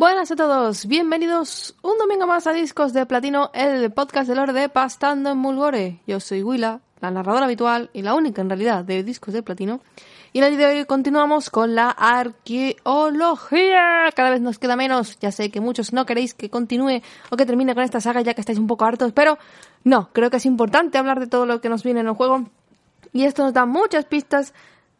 Buenas 0.00 0.30
a 0.30 0.36
todos, 0.36 0.86
bienvenidos 0.86 1.76
un 1.82 1.98
domingo 1.98 2.26
más 2.26 2.46
a 2.46 2.54
Discos 2.54 2.94
de 2.94 3.04
Platino, 3.04 3.50
el 3.52 3.92
podcast 3.92 4.30
del 4.30 4.38
oro 4.38 4.54
de 4.54 4.70
Pastando 4.70 5.28
en 5.28 5.36
Mulgore. 5.36 6.00
Yo 6.06 6.20
soy 6.20 6.42
Willa, 6.42 6.80
la 7.02 7.10
narradora 7.10 7.44
habitual 7.44 7.90
y 7.92 8.00
la 8.00 8.14
única 8.14 8.40
en 8.40 8.48
realidad 8.48 8.82
de 8.82 9.02
Discos 9.02 9.34
de 9.34 9.42
Platino. 9.42 9.82
Y 10.32 10.38
en 10.38 10.44
el 10.44 10.56
día 10.56 10.68
de 10.68 10.78
hoy 10.78 10.86
continuamos 10.86 11.50
con 11.50 11.74
la 11.74 11.90
arqueología. 11.90 12.78
Cada 14.16 14.30
vez 14.30 14.40
nos 14.40 14.58
queda 14.58 14.74
menos. 14.74 15.18
Ya 15.20 15.32
sé 15.32 15.50
que 15.50 15.60
muchos 15.60 15.92
no 15.92 16.06
queréis 16.06 16.32
que 16.32 16.48
continúe 16.48 17.02
o 17.30 17.36
que 17.36 17.44
termine 17.44 17.74
con 17.74 17.84
esta 17.84 18.00
saga 18.00 18.22
ya 18.22 18.32
que 18.32 18.40
estáis 18.40 18.58
un 18.58 18.68
poco 18.68 18.86
hartos, 18.86 19.12
pero 19.12 19.36
no, 19.84 20.08
creo 20.14 20.30
que 20.30 20.38
es 20.38 20.46
importante 20.46 20.96
hablar 20.96 21.20
de 21.20 21.26
todo 21.26 21.44
lo 21.44 21.60
que 21.60 21.68
nos 21.68 21.82
viene 21.82 22.00
en 22.00 22.06
el 22.06 22.14
juego. 22.14 22.48
Y 23.12 23.24
esto 23.24 23.42
nos 23.42 23.52
da 23.52 23.66
muchas 23.66 24.06
pistas 24.06 24.54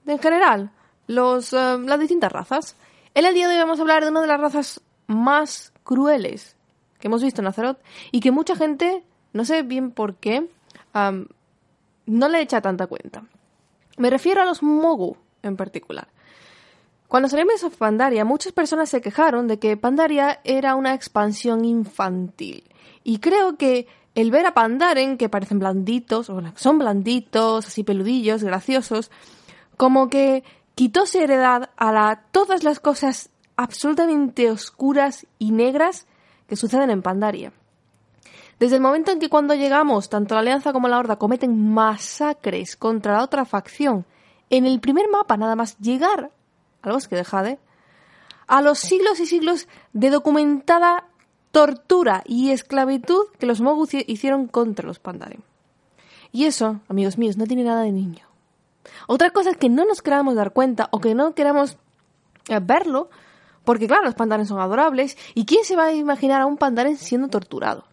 en 0.04 0.18
general, 0.18 0.72
los, 1.06 1.54
eh, 1.54 1.78
las 1.86 1.98
distintas 1.98 2.30
razas. 2.30 2.76
En 3.14 3.24
el 3.24 3.32
día 3.32 3.48
de 3.48 3.54
hoy 3.54 3.60
vamos 3.60 3.78
a 3.78 3.82
hablar 3.82 4.04
de 4.04 4.10
una 4.10 4.20
de 4.20 4.26
las 4.26 4.38
razas 4.38 4.82
más 5.10 5.72
crueles 5.82 6.56
que 7.00 7.08
hemos 7.08 7.22
visto 7.22 7.40
en 7.40 7.48
Azeroth 7.48 7.78
y 8.12 8.20
que 8.20 8.30
mucha 8.30 8.54
gente, 8.54 9.02
no 9.32 9.44
sé 9.44 9.62
bien 9.62 9.90
por 9.90 10.16
qué, 10.16 10.48
no 10.94 12.28
le 12.28 12.40
echa 12.40 12.60
tanta 12.60 12.86
cuenta. 12.86 13.24
Me 13.96 14.08
refiero 14.08 14.42
a 14.42 14.44
los 14.44 14.62
Mogu 14.62 15.16
en 15.42 15.56
particular. 15.56 16.08
Cuando 17.08 17.28
salimos 17.28 17.64
a 17.64 17.70
Pandaria, 17.70 18.24
muchas 18.24 18.52
personas 18.52 18.88
se 18.88 19.00
quejaron 19.00 19.48
de 19.48 19.58
que 19.58 19.76
Pandaria 19.76 20.40
era 20.44 20.76
una 20.76 20.94
expansión 20.94 21.64
infantil. 21.64 22.62
Y 23.02 23.18
creo 23.18 23.56
que 23.56 23.88
el 24.14 24.30
ver 24.30 24.46
a 24.46 24.54
Pandaren, 24.54 25.18
que 25.18 25.28
parecen 25.28 25.58
blanditos, 25.58 26.30
o 26.30 26.40
son 26.54 26.78
blanditos, 26.78 27.66
así 27.66 27.82
peludillos, 27.82 28.44
graciosos, 28.44 29.10
como 29.76 30.08
que 30.08 30.44
quitó 30.76 31.04
seriedad 31.06 31.70
a 31.76 32.20
todas 32.30 32.62
las 32.62 32.78
cosas 32.78 33.30
absolutamente 33.60 34.50
oscuras 34.50 35.26
y 35.38 35.52
negras 35.52 36.06
que 36.48 36.56
suceden 36.56 36.88
en 36.88 37.02
Pandaria. 37.02 37.52
Desde 38.58 38.76
el 38.76 38.80
momento 38.80 39.12
en 39.12 39.18
que 39.18 39.28
cuando 39.28 39.54
llegamos, 39.54 40.08
tanto 40.08 40.34
la 40.34 40.40
Alianza 40.40 40.72
como 40.72 40.88
la 40.88 40.98
Horda 40.98 41.16
cometen 41.16 41.70
masacres 41.70 42.74
contra 42.74 43.18
la 43.18 43.22
otra 43.22 43.44
facción, 43.44 44.06
en 44.48 44.64
el 44.64 44.80
primer 44.80 45.10
mapa 45.10 45.36
nada 45.36 45.56
más 45.56 45.76
llegar 45.76 46.30
al 46.80 46.92
bosque 46.92 47.16
de 47.16 47.24
Jade, 47.24 47.58
a 48.46 48.62
los 48.62 48.78
siglos 48.78 49.20
y 49.20 49.26
siglos 49.26 49.68
de 49.92 50.08
documentada 50.08 51.04
tortura 51.50 52.22
y 52.24 52.52
esclavitud 52.52 53.26
que 53.38 53.44
los 53.44 53.60
Mogu 53.60 53.86
hicieron 54.06 54.46
contra 54.46 54.86
los 54.86 55.00
Pandaren. 55.00 55.44
Y 56.32 56.46
eso, 56.46 56.80
amigos 56.88 57.18
míos, 57.18 57.36
no 57.36 57.46
tiene 57.46 57.64
nada 57.64 57.82
de 57.82 57.92
niño. 57.92 58.24
Otra 59.06 59.30
cosa 59.30 59.50
es 59.50 59.58
que 59.58 59.68
no 59.68 59.84
nos 59.84 60.00
queramos 60.00 60.34
dar 60.34 60.54
cuenta 60.54 60.88
o 60.92 61.00
que 61.00 61.14
no 61.14 61.34
queramos 61.34 61.76
eh, 62.48 62.58
verlo, 62.62 63.10
porque 63.64 63.86
claro, 63.86 64.04
los 64.04 64.14
Pandaren 64.14 64.46
son 64.46 64.60
adorables, 64.60 65.16
¿y 65.34 65.44
quién 65.44 65.64
se 65.64 65.76
va 65.76 65.86
a 65.86 65.92
imaginar 65.92 66.40
a 66.40 66.46
un 66.46 66.56
Pandaren 66.56 66.96
siendo 66.96 67.28
torturado? 67.28 67.84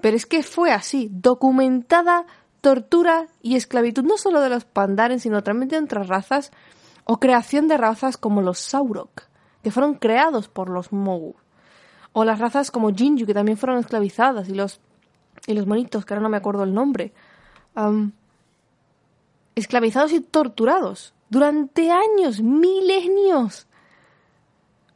Pero 0.00 0.16
es 0.16 0.26
que 0.26 0.42
fue 0.42 0.72
así, 0.72 1.08
documentada 1.12 2.26
tortura 2.64 3.26
y 3.42 3.56
esclavitud 3.56 4.04
no 4.04 4.16
solo 4.16 4.40
de 4.40 4.48
los 4.48 4.64
Pandaren, 4.64 5.20
sino 5.20 5.42
también 5.42 5.68
de 5.68 5.78
otras 5.78 6.08
razas, 6.08 6.50
o 7.04 7.20
creación 7.20 7.68
de 7.68 7.76
razas 7.76 8.16
como 8.16 8.40
los 8.40 8.58
Saurok, 8.58 9.24
que 9.62 9.70
fueron 9.70 9.96
creados 9.96 10.48
por 10.48 10.70
los 10.70 10.90
Mogu, 10.90 11.36
o 12.12 12.24
las 12.24 12.38
razas 12.38 12.70
como 12.70 12.94
Jinju, 12.94 13.26
que 13.26 13.34
también 13.34 13.58
fueron 13.58 13.78
esclavizadas, 13.78 14.48
y 14.48 14.54
los, 14.54 14.80
y 15.46 15.52
los 15.52 15.66
monitos, 15.66 16.06
que 16.06 16.14
ahora 16.14 16.22
no 16.22 16.30
me 16.30 16.38
acuerdo 16.38 16.62
el 16.62 16.72
nombre, 16.72 17.12
esclavizados 19.54 20.12
y 20.12 20.20
torturados 20.20 21.12
durante 21.28 21.90
años, 21.90 22.40
milenios, 22.40 23.66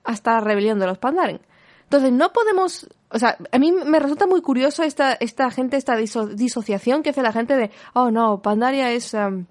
hasta 0.08 0.32
la 0.32 0.40
rebelión 0.40 0.78
de 0.78 0.86
los 0.86 0.98
Pandaren. 0.98 1.40
Entonces, 1.84 2.12
no 2.12 2.32
podemos. 2.32 2.88
O 3.10 3.18
sea, 3.18 3.36
a 3.52 3.58
mí 3.58 3.72
me 3.72 3.98
resulta 3.98 4.26
muy 4.26 4.40
curioso 4.42 4.82
esta, 4.82 5.12
esta 5.12 5.50
gente, 5.50 5.76
esta 5.76 5.96
diso- 5.96 6.28
disociación 6.34 7.02
que 7.02 7.10
hace 7.10 7.22
la 7.22 7.32
gente 7.32 7.56
de. 7.56 7.70
Oh, 7.92 8.10
no, 8.10 8.40
Pandaria 8.42 8.90
es. 8.90 9.14
um, 9.14 9.44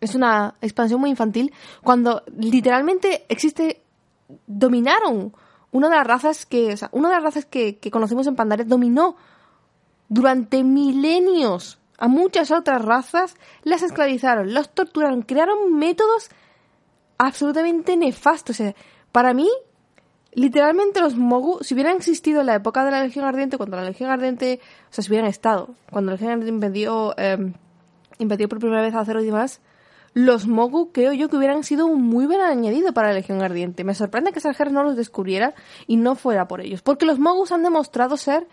es 0.00 0.14
una 0.14 0.54
expansión 0.60 1.00
muy 1.00 1.10
infantil. 1.10 1.52
Cuando 1.82 2.22
literalmente 2.38 3.26
existe. 3.28 3.82
Dominaron. 4.46 5.34
Una 5.72 5.88
de 5.88 5.96
las 5.96 6.06
razas 6.06 6.46
que. 6.46 6.72
O 6.72 6.76
sea, 6.76 6.88
una 6.92 7.08
de 7.08 7.14
las 7.16 7.24
razas 7.24 7.44
que, 7.44 7.78
que 7.78 7.90
conocemos 7.90 8.26
en 8.26 8.36
Pandaria 8.36 8.64
dominó 8.64 9.16
durante 10.08 10.62
milenios 10.62 11.78
a 11.98 12.06
muchas 12.08 12.50
otras 12.52 12.84
razas. 12.84 13.34
Las 13.64 13.82
esclavizaron, 13.82 14.54
los 14.54 14.74
torturaron, 14.74 15.22
crearon 15.22 15.74
métodos 15.76 16.30
absolutamente 17.18 17.96
nefastos. 17.96 18.56
O 18.56 18.62
sea, 18.64 18.74
para 19.12 19.32
mí, 19.32 19.48
literalmente 20.36 21.00
los 21.00 21.16
Mogu, 21.16 21.58
si 21.62 21.74
hubieran 21.74 21.96
existido 21.96 22.40
en 22.40 22.46
la 22.46 22.54
época 22.54 22.84
de 22.84 22.90
la 22.90 23.02
Legión 23.02 23.24
Ardiente, 23.24 23.56
cuando 23.56 23.78
la 23.78 23.84
Legión 23.84 24.10
Ardiente, 24.10 24.60
o 24.90 24.92
sea, 24.92 25.02
si 25.02 25.10
hubieran 25.10 25.28
estado, 25.28 25.70
cuando 25.90 26.10
la 26.10 26.16
Legión 26.16 26.32
Ardiente 26.32 26.52
invadió, 26.52 27.14
eh, 27.16 27.52
por 28.46 28.58
primera 28.58 28.82
vez 28.82 28.94
a 28.94 29.04
Cero 29.04 29.22
y 29.22 29.26
demás, 29.26 29.62
los 30.12 30.46
Mogu 30.46 30.92
creo 30.92 31.14
yo 31.14 31.30
que 31.30 31.36
hubieran 31.36 31.64
sido 31.64 31.86
un 31.86 32.02
muy 32.02 32.26
buen 32.26 32.42
añadido 32.42 32.92
para 32.92 33.08
la 33.08 33.14
Legión 33.14 33.42
Ardiente. 33.42 33.82
Me 33.82 33.94
sorprende 33.94 34.32
que 34.32 34.40
Sargeras 34.40 34.74
no 34.74 34.82
los 34.82 34.94
descubriera 34.94 35.54
y 35.86 35.96
no 35.96 36.14
fuera 36.16 36.46
por 36.48 36.60
ellos, 36.60 36.82
porque 36.82 37.06
los 37.06 37.18
Mogus 37.18 37.50
han 37.50 37.62
demostrado 37.62 38.18
ser 38.18 38.46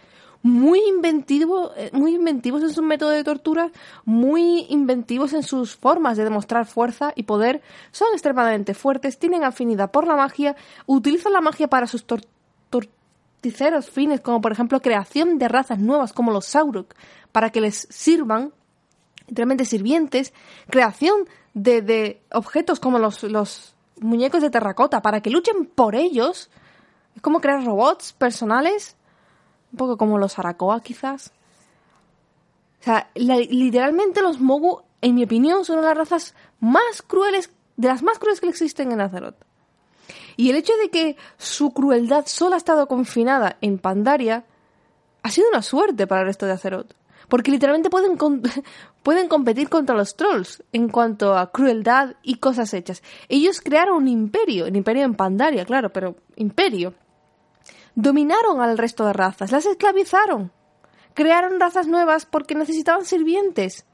muy 0.43 0.81
inventivo, 0.89 1.71
eh, 1.75 1.89
muy 1.93 2.13
inventivos 2.13 2.61
en 2.63 2.73
su 2.73 2.81
método 2.83 3.09
de 3.11 3.23
tortura, 3.23 3.71
muy 4.03 4.65
inventivos 4.69 5.31
en 5.33 5.41
sus 5.41 5.75
formas 5.77 6.17
de 6.17 6.25
demostrar 6.25 6.65
fuerza 6.65 7.13
y 7.15 7.23
poder, 7.23 7.61
son 7.91 8.09
extremadamente 8.11 8.73
fuertes, 8.73 9.17
tienen 9.17 9.45
afinidad 9.45 9.89
por 9.89 10.05
la 10.05 10.17
magia, 10.17 10.55
utilizan 10.85 11.31
la 11.31 11.39
magia 11.39 11.69
para 11.69 11.87
sus 11.87 12.05
tor- 12.05 12.27
torticeros 12.69 13.89
fines, 13.89 14.19
como 14.19 14.41
por 14.41 14.51
ejemplo 14.51 14.81
creación 14.81 15.39
de 15.39 15.47
razas 15.47 15.79
nuevas 15.79 16.11
como 16.11 16.31
los 16.31 16.45
Sauruk, 16.45 16.93
para 17.31 17.49
que 17.49 17.61
les 17.61 17.87
sirvan, 17.89 18.51
literalmente 19.29 19.63
sirvientes, 19.63 20.33
creación 20.69 21.15
de, 21.53 21.81
de 21.81 22.21
objetos 22.33 22.81
como 22.81 22.99
los, 22.99 23.23
los 23.23 23.75
muñecos 24.01 24.41
de 24.41 24.49
terracota, 24.49 25.01
para 25.01 25.21
que 25.21 25.29
luchen 25.29 25.65
por 25.67 25.95
ellos, 25.95 26.49
es 27.15 27.21
como 27.21 27.39
crear 27.39 27.63
robots 27.63 28.11
personales, 28.11 28.97
un 29.73 29.77
poco 29.77 29.97
como 29.97 30.17
los 30.17 30.39
Arakoa 30.39 30.81
quizás. 30.81 31.33
O 32.79 32.83
sea, 32.83 33.09
literalmente 33.15 34.21
los 34.21 34.39
Mogu, 34.39 34.81
en 35.01 35.15
mi 35.15 35.23
opinión, 35.23 35.65
son 35.65 35.81
las 35.81 35.97
razas 35.97 36.35
más 36.59 37.01
crueles, 37.01 37.49
de 37.75 37.87
las 37.87 38.03
más 38.03 38.19
crueles 38.19 38.39
que 38.39 38.49
existen 38.49 38.91
en 38.91 39.01
Azeroth. 39.01 39.35
Y 40.37 40.49
el 40.49 40.55
hecho 40.55 40.73
de 40.81 40.89
que 40.89 41.17
su 41.37 41.71
crueldad 41.71 42.25
solo 42.27 42.55
ha 42.55 42.57
estado 42.57 42.87
confinada 42.87 43.57
en 43.61 43.79
Pandaria 43.79 44.45
ha 45.23 45.29
sido 45.31 45.47
una 45.49 45.61
suerte 45.61 46.07
para 46.07 46.21
el 46.21 46.27
resto 46.27 46.45
de 46.45 46.53
Azeroth. 46.53 46.93
Porque 47.29 47.51
literalmente 47.51 47.89
pueden, 47.89 48.17
pueden 49.03 49.27
competir 49.27 49.69
contra 49.69 49.95
los 49.95 50.15
trolls 50.15 50.61
en 50.73 50.89
cuanto 50.89 51.37
a 51.37 51.51
crueldad 51.51 52.15
y 52.21 52.35
cosas 52.35 52.73
hechas. 52.73 53.01
Ellos 53.29 53.61
crearon 53.61 53.95
un 53.95 54.07
imperio, 54.07 54.65
el 54.65 54.75
imperio 54.75 55.03
en 55.03 55.15
Pandaria, 55.15 55.65
claro, 55.65 55.91
pero 55.91 56.15
imperio. 56.35 56.93
Dominaron 57.95 58.61
al 58.61 58.77
resto 58.77 59.05
de 59.05 59.13
razas, 59.13 59.51
las 59.51 59.65
esclavizaron. 59.65 60.51
Crearon 61.13 61.59
razas 61.59 61.87
nuevas 61.87 62.25
porque 62.25 62.55
necesitaban 62.55 63.05
sirvientes. 63.05 63.85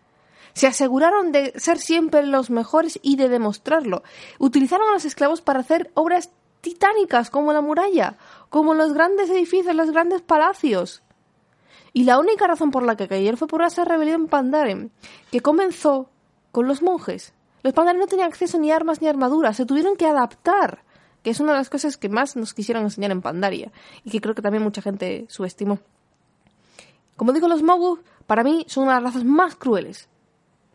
Se 0.54 0.68
aseguraron 0.68 1.32
de 1.32 1.54
ser 1.58 1.78
siempre 1.78 2.24
los 2.24 2.50
mejores 2.50 3.00
y 3.02 3.18
de 3.18 3.30
demostrarlo. 3.30 4.04
Utilizaron 4.40 4.88
a 4.90 4.94
los 4.94 5.06
esclavos 5.06 5.42
para 5.42 5.60
hacer 5.60 5.92
obras 5.94 6.32
titánicas 6.62 7.30
como 7.30 7.54
la 7.54 7.62
muralla, 7.62 8.18
como 8.50 8.74
los 8.74 8.94
grandes 8.94 9.30
edificios, 9.30 9.76
los 9.76 9.92
grandes 9.92 10.22
palacios. 10.22 11.04
Y 11.94 12.04
la 12.04 12.20
única 12.20 12.48
razón 12.48 12.72
por 12.72 12.84
la 12.84 12.96
que 12.96 13.08
cayeron 13.08 13.38
fue 13.38 13.48
por 13.48 13.62
esa 13.64 13.86
rebelión 13.86 14.28
Pandaren, 14.28 14.92
que 15.32 15.42
comenzó 15.42 16.10
con 16.52 16.68
los 16.68 16.82
monjes. 16.82 17.34
Los 17.64 17.74
Pandaren 17.74 18.00
no 18.00 18.08
tenían 18.08 18.30
acceso 18.30 18.60
ni 18.60 18.72
armas 18.72 19.02
ni 19.02 19.08
armaduras, 19.08 19.58
se 19.58 19.66
tuvieron 19.66 19.96
que 19.96 20.06
adaptar, 20.06 20.84
que 21.24 21.30
es 21.30 21.40
una 21.40 21.54
de 21.54 21.60
las 21.60 21.70
cosas 21.70 21.98
que 21.98 22.10
más 22.10 22.36
nos 22.36 22.54
quisieron 22.54 22.84
enseñar 22.84 23.12
en 23.12 23.22
Pandaria, 23.22 23.72
y 24.04 24.12
que 24.12 24.22
creo 24.22 24.36
que 24.36 24.42
también 24.42 24.64
mucha 24.64 24.82
gente 24.82 25.26
subestimó. 25.30 25.80
Como 27.16 27.34
digo, 27.34 27.48
los 27.48 27.64
Mogu, 27.64 28.00
para 28.28 28.44
mí, 28.44 28.66
son 28.68 28.84
una 28.84 28.96
de 28.96 29.02
las 29.02 29.14
razas 29.14 29.26
más 29.26 29.56
crueles. 29.56 30.08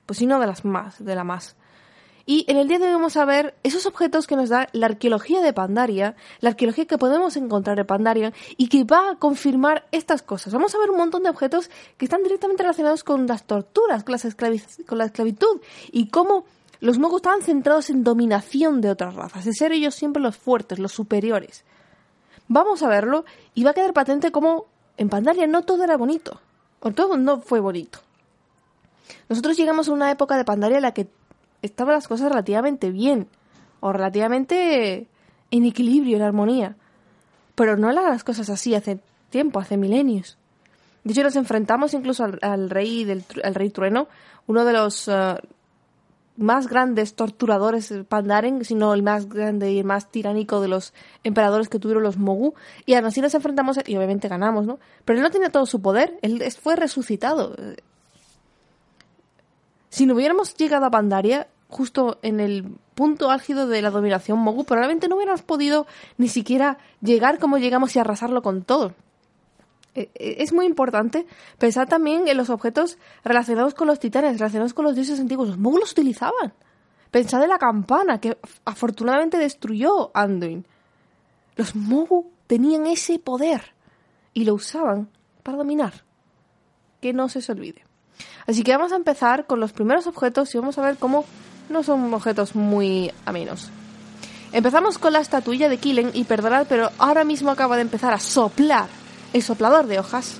Pues 0.06 0.19
si 0.19 0.26
no 0.26 0.38
de 0.41 0.46
las 0.46 0.64
más, 0.64 1.02
de 1.02 1.14
la 1.14 1.25
más. 1.25 1.56
Y 2.26 2.46
en 2.49 2.56
el 2.56 2.69
día 2.69 2.79
de 2.79 2.87
hoy 2.87 2.93
vamos 2.93 3.17
a 3.19 3.25
ver 3.26 3.55
esos 3.62 3.85
objetos 3.85 4.26
que 4.26 4.37
nos 4.37 4.49
da 4.49 4.69
la 4.73 4.87
arqueología 4.87 5.43
de 5.43 5.52
Pandaria, 5.52 6.17
la 6.41 6.50
arqueología 6.50 6.87
que 6.87 6.97
podemos 6.97 7.37
encontrar 7.37 7.79
en 7.79 7.87
Pandaria 7.87 8.32
y 8.56 8.69
que 8.69 8.85
va 8.85 9.11
a 9.11 9.17
confirmar 9.17 9.87
estas 9.93 10.23
cosas. 10.23 10.55
Vamos 10.55 10.75
a 10.75 10.79
ver 10.79 10.90
un 10.90 10.97
montón 10.97 11.23
de 11.23 11.29
objetos 11.29 11.70
que 11.99 12.06
están 12.06 12.23
directamente 12.23 12.62
relacionados 12.62 13.05
con 13.05 13.26
las 13.26 13.44
torturas, 13.44 14.05
con, 14.05 14.12
las 14.12 14.26
con 14.87 14.99
la 14.99 15.05
esclavitud 15.05 15.61
y 15.93 16.08
cómo 16.08 16.47
los 16.85 16.99
mogos 16.99 17.21
estaban 17.21 17.41
centrados 17.41 17.89
en 17.89 18.05
dominación 18.05 18.83
de 18.83 18.91
otras 18.91 19.15
razas, 19.15 19.47
de 19.47 19.55
ser 19.55 19.73
ellos 19.73 19.95
siempre 19.95 20.23
los 20.23 20.37
fuertes, 20.37 20.79
los 20.79 20.93
superiores. 20.93 21.65
Vamos 22.47 22.83
a 22.83 22.89
verlo 22.89 23.25
y 23.55 23.65
va 23.65 23.71
a 23.71 23.73
quedar 23.73 23.95
patente 23.95 24.31
cómo 24.31 24.67
en 24.99 25.09
Pandaria 25.09 25.47
no 25.47 25.63
todo 25.63 25.83
era 25.83 25.97
bonito, 25.97 26.43
o 26.81 26.91
todo 26.91 27.17
no 27.17 27.41
fue 27.41 27.61
bonito. 27.61 28.01
Nosotros 29.31 29.57
llegamos 29.57 29.89
a 29.89 29.93
una 29.93 30.11
época 30.11 30.37
de 30.37 30.45
Pandaria 30.45 30.77
en 30.77 30.83
la 30.83 30.93
que 30.93 31.09
estaban 31.63 31.95
las 31.95 32.07
cosas 32.07 32.29
relativamente 32.29 32.91
bien, 32.91 33.29
o 33.81 33.91
relativamente 33.91 35.09
en 35.51 35.65
equilibrio, 35.65 36.19
en 36.19 36.23
armonía. 36.23 36.77
pero 37.55 37.79
no 37.79 37.91
eran 37.91 38.11
las 38.11 38.25
cosas 38.25 38.51
así 38.51 38.75
hace 38.75 38.99
tiempo, 39.31 39.59
hace 39.59 39.79
milenios. 39.79 40.37
De 41.03 41.13
hecho, 41.13 41.23
nos 41.23 41.37
enfrentamos 41.37 41.95
incluso 41.95 42.27
al, 42.43 42.69
rey 42.69 43.05
del 43.05 43.25
al 43.43 43.55
rey 43.55 43.71
trueno, 43.71 44.07
uno 44.47 44.67
de 44.67 44.73
los 44.75 45.09
eh, 45.09 45.37
más 46.37 46.69
grandes 46.69 47.15
torturadores 47.15 47.93
Pandaren, 48.09 48.65
sino 48.65 48.93
el 48.93 49.03
más 49.03 49.29
grande 49.29 49.73
y 49.73 49.79
el 49.79 49.85
más 49.85 50.11
tiránico 50.11 50.61
de 50.61 50.69
los 50.69 50.93
emperadores 51.23 51.69
que 51.69 51.79
tuvieron 51.79 52.03
los 52.03 52.17
Mogu. 52.17 52.55
Y 52.87 52.95
aún 52.95 53.07
así 53.07 53.21
nos 53.21 53.35
enfrentamos 53.35 53.79
y 53.87 53.97
obviamente 53.97 54.29
ganamos, 54.29 54.67
¿no? 54.67 54.79
Pero 55.05 55.19
él 55.19 55.23
no 55.23 55.31
tenía 55.31 55.51
todo 55.51 55.67
su 55.67 55.81
poder, 55.81 56.19
él 56.23 56.43
fue 56.61 56.77
resucitado. 56.77 57.55
Si 59.91 60.07
no 60.07 60.15
hubiéramos 60.15 60.55
llegado 60.57 60.87
a 60.87 60.91
Pandaria, 60.91 61.47
justo 61.69 62.19
en 62.23 62.41
el 62.41 62.65
punto 62.95 63.31
álgido 63.31 63.67
de 63.67 63.83
la 63.83 63.91
dominación 63.91 64.39
Mogu, 64.39 64.65
probablemente 64.65 65.09
no 65.09 65.17
hubiéramos 65.17 65.43
podido 65.43 65.87
ni 66.19 66.29
siquiera 66.29 66.79
llegar 67.01 67.39
como 67.39 67.59
llegamos 67.59 67.95
y 67.95 67.99
arrasarlo 67.99 68.43
con 68.43 68.63
todo. 68.63 68.95
E, 69.94 70.11
e, 70.14 70.43
es 70.43 70.52
muy 70.52 70.67
importante 70.67 71.26
pensar 71.58 71.88
también 71.88 72.26
en 72.29 72.37
los 72.37 72.50
objetos 72.50 72.99
relacionados 73.23 73.75
con 73.75 73.87
los 73.87 74.00
titanes, 74.00 74.38
relacionados 74.38 74.75
con 74.75 74.85
los 74.85 74.94
dioses 74.94 75.20
antiguos. 75.20 75.49
Los 75.49 75.58
Mogu 75.58 75.79
los 75.79 75.93
utilizaban. 75.93 76.52
Pensad 77.11 77.43
en 77.43 77.50
la 77.50 77.58
campana 77.58 78.20
que 78.20 78.37
afortunadamente 78.64 79.38
destruyó 79.38 80.11
Anduin. 80.14 80.67
Los 81.56 81.76
Mogu 81.76 82.32
tenían 82.46 82.87
ese 82.87 83.19
poder 83.19 83.75
y 84.32 84.44
lo 84.44 84.55
usaban 84.55 85.08
para 85.43 85.58
dominar. 85.58 86.05
Que 87.00 87.12
no 87.12 87.29
se 87.29 87.52
olvide. 87.52 87.85
Así 88.47 88.62
que 88.62 88.76
vamos 88.76 88.93
a 88.93 88.97
empezar 88.97 89.47
con 89.47 89.61
los 89.61 89.73
primeros 89.73 90.06
objetos 90.06 90.55
y 90.55 90.58
vamos 90.58 90.79
a 90.79 90.82
ver 90.82 90.97
cómo 90.97 91.25
no 91.69 91.82
son 91.82 92.12
objetos 92.12 92.55
muy 92.55 93.12
amenos. 93.25 93.70
Empezamos 94.52 94.99
con 94.99 95.12
la 95.12 95.20
estatuilla 95.20 95.69
de 95.69 95.79
Killen 95.79 96.11
y 96.14 96.25
perdonad, 96.25 96.67
pero 96.69 96.90
ahora 96.99 97.25
mismo 97.25 97.50
acaba 97.50 97.76
de 97.76 97.82
empezar 97.82 98.12
a 98.12 98.20
soplar 98.20 98.88
el 99.35 99.43
soplador 99.43 99.87
de 99.87 99.99
hojas 99.99 100.37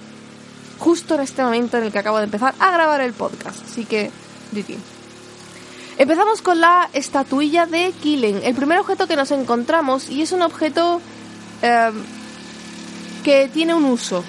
justo 0.79 1.17
en 1.17 1.21
este 1.21 1.43
momento 1.43 1.77
en 1.77 1.85
el 1.85 1.93
que 1.93 1.99
acabo 1.99 2.19
de 2.19 2.25
empezar 2.25 2.55
a 2.59 2.71
grabar 2.71 3.01
el 3.01 3.13
podcast. 3.13 3.63
Así 3.65 3.85
que, 3.85 4.11
Diti. 4.53 4.79
Empezamos 5.99 6.43
con 6.43 6.61
la 6.61 6.89
estatuilla 6.93 7.67
de 7.67 7.93
Killen, 7.93 8.41
el 8.43 8.55
primer 8.55 8.79
objeto 8.79 9.07
que 9.07 9.17
nos 9.17 9.31
encontramos 9.31 10.09
y 10.09 10.23
es 10.23 10.33
un 10.33 10.43
objeto 10.43 11.01
eh, 11.63 11.93
que 13.23 13.49
tiene 13.49 13.75
un 13.75 13.85
uso. 13.85 14.25